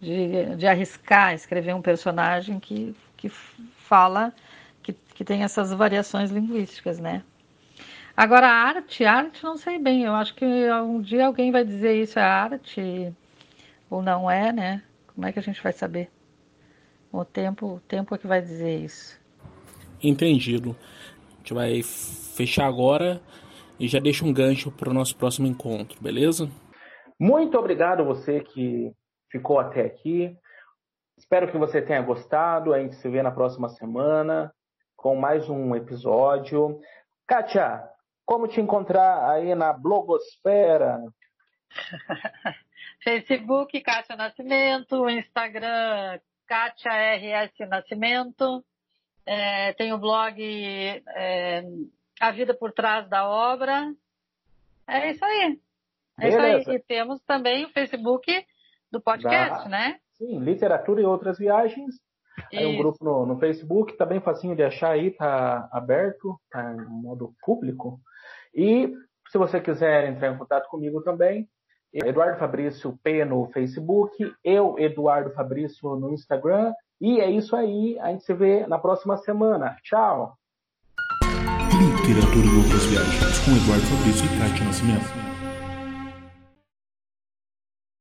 de, 0.00 0.56
de 0.56 0.66
arriscar 0.66 1.34
escrever 1.34 1.74
um 1.74 1.82
personagem 1.82 2.58
que, 2.58 2.94
que 3.16 3.28
fala, 3.28 4.32
que, 4.82 4.92
que 4.92 5.24
tem 5.24 5.42
essas 5.42 5.72
variações 5.72 6.30
linguísticas, 6.30 6.98
né? 6.98 7.22
Agora, 8.16 8.46
arte, 8.46 9.04
arte 9.04 9.42
não 9.42 9.56
sei 9.56 9.78
bem, 9.78 10.02
eu 10.02 10.14
acho 10.14 10.34
que 10.34 10.44
um 10.44 11.00
dia 11.00 11.26
alguém 11.26 11.50
vai 11.50 11.64
dizer 11.64 12.00
isso 12.02 12.18
é 12.18 12.22
arte 12.22 13.12
ou 13.88 14.02
não 14.02 14.30
é, 14.30 14.52
né? 14.52 14.82
Como 15.14 15.26
é 15.26 15.32
que 15.32 15.38
a 15.38 15.42
gente 15.42 15.62
vai 15.62 15.72
saber? 15.72 16.10
O 17.10 17.24
tempo, 17.24 17.66
o 17.66 17.80
tempo 17.80 18.14
é 18.14 18.18
que 18.18 18.26
vai 18.26 18.40
dizer 18.40 18.80
isso. 18.80 19.20
Entendido. 20.02 20.76
A 21.42 21.44
gente 21.44 21.54
vai 21.54 21.82
fechar 21.82 22.68
agora 22.68 23.20
e 23.76 23.88
já 23.88 23.98
deixa 23.98 24.24
um 24.24 24.32
gancho 24.32 24.70
para 24.70 24.90
o 24.90 24.94
nosso 24.94 25.16
próximo 25.16 25.48
encontro, 25.48 26.00
beleza? 26.00 26.48
Muito 27.18 27.58
obrigado 27.58 28.04
você 28.04 28.38
que 28.38 28.92
ficou 29.28 29.58
até 29.58 29.80
aqui. 29.84 30.36
Espero 31.18 31.50
que 31.50 31.58
você 31.58 31.82
tenha 31.82 32.00
gostado. 32.00 32.72
A 32.72 32.78
gente 32.78 32.94
se 32.94 33.08
vê 33.08 33.24
na 33.24 33.32
próxima 33.32 33.68
semana 33.70 34.54
com 34.96 35.16
mais 35.16 35.48
um 35.48 35.74
episódio. 35.74 36.78
Kátia, 37.26 37.82
como 38.24 38.46
te 38.46 38.60
encontrar 38.60 39.28
aí 39.28 39.52
na 39.56 39.72
blogosfera? 39.72 41.00
Facebook, 43.02 43.80
Kátia 43.80 44.14
Nascimento, 44.14 45.10
Instagram, 45.10 46.20
Kátia 46.46 46.92
RS 47.16 47.68
Nascimento. 47.68 48.64
É, 49.26 49.72
tem 49.74 49.92
o 49.92 49.98
blog 49.98 50.36
é, 50.40 51.62
A 52.20 52.30
Vida 52.32 52.54
por 52.54 52.72
Trás 52.72 53.08
da 53.08 53.28
Obra. 53.28 53.92
É 54.88 55.10
isso 55.10 55.24
aí. 55.24 55.58
É 56.20 56.30
Beleza. 56.30 56.58
isso 56.58 56.70
aí. 56.70 56.76
E 56.76 56.80
temos 56.80 57.20
também 57.22 57.64
o 57.64 57.70
Facebook 57.70 58.44
do 58.90 59.00
podcast, 59.00 59.64
da... 59.64 59.68
né? 59.68 59.98
Sim, 60.14 60.40
Literatura 60.40 61.00
e 61.00 61.04
Outras 61.04 61.38
Viagens. 61.38 61.94
Aí 62.52 62.66
um 62.66 62.78
grupo 62.78 63.04
no, 63.04 63.26
no, 63.26 63.38
Facebook, 63.38 63.96
tá 63.96 64.06
bem 64.06 64.20
facinho 64.20 64.56
de 64.56 64.62
achar 64.62 64.92
aí, 64.92 65.10
tá 65.10 65.68
aberto, 65.72 66.38
tá 66.50 66.72
em 66.72 67.02
modo 67.02 67.34
público. 67.42 68.00
E 68.54 68.92
se 69.30 69.38
você 69.38 69.60
quiser 69.60 70.08
entrar 70.08 70.32
em 70.32 70.38
contato 70.38 70.68
comigo 70.68 71.02
também, 71.02 71.48
Eduardo 71.92 72.38
Fabrício 72.38 72.98
P 73.02 73.24
no 73.24 73.46
Facebook, 73.52 74.32
eu, 74.42 74.78
Eduardo 74.78 75.30
Fabrício 75.32 75.94
no 75.96 76.12
Instagram. 76.12 76.72
E 77.00 77.20
é 77.20 77.30
isso 77.30 77.54
aí, 77.54 77.98
a 78.00 78.08
gente 78.08 78.24
se 78.24 78.32
vê 78.32 78.66
na 78.66 78.78
próxima 78.78 79.16
semana. 79.18 79.76
Tchau! 79.82 80.34
Literatura 81.72 82.46
e 82.46 82.56
outras 82.56 82.84
viagens 82.86 83.38
com 83.44 83.50
Eduardo 83.52 83.86
Fabrício 83.86 84.24
e 84.24 84.38
Cátia 84.38 84.64
Nascimento. 84.64 85.31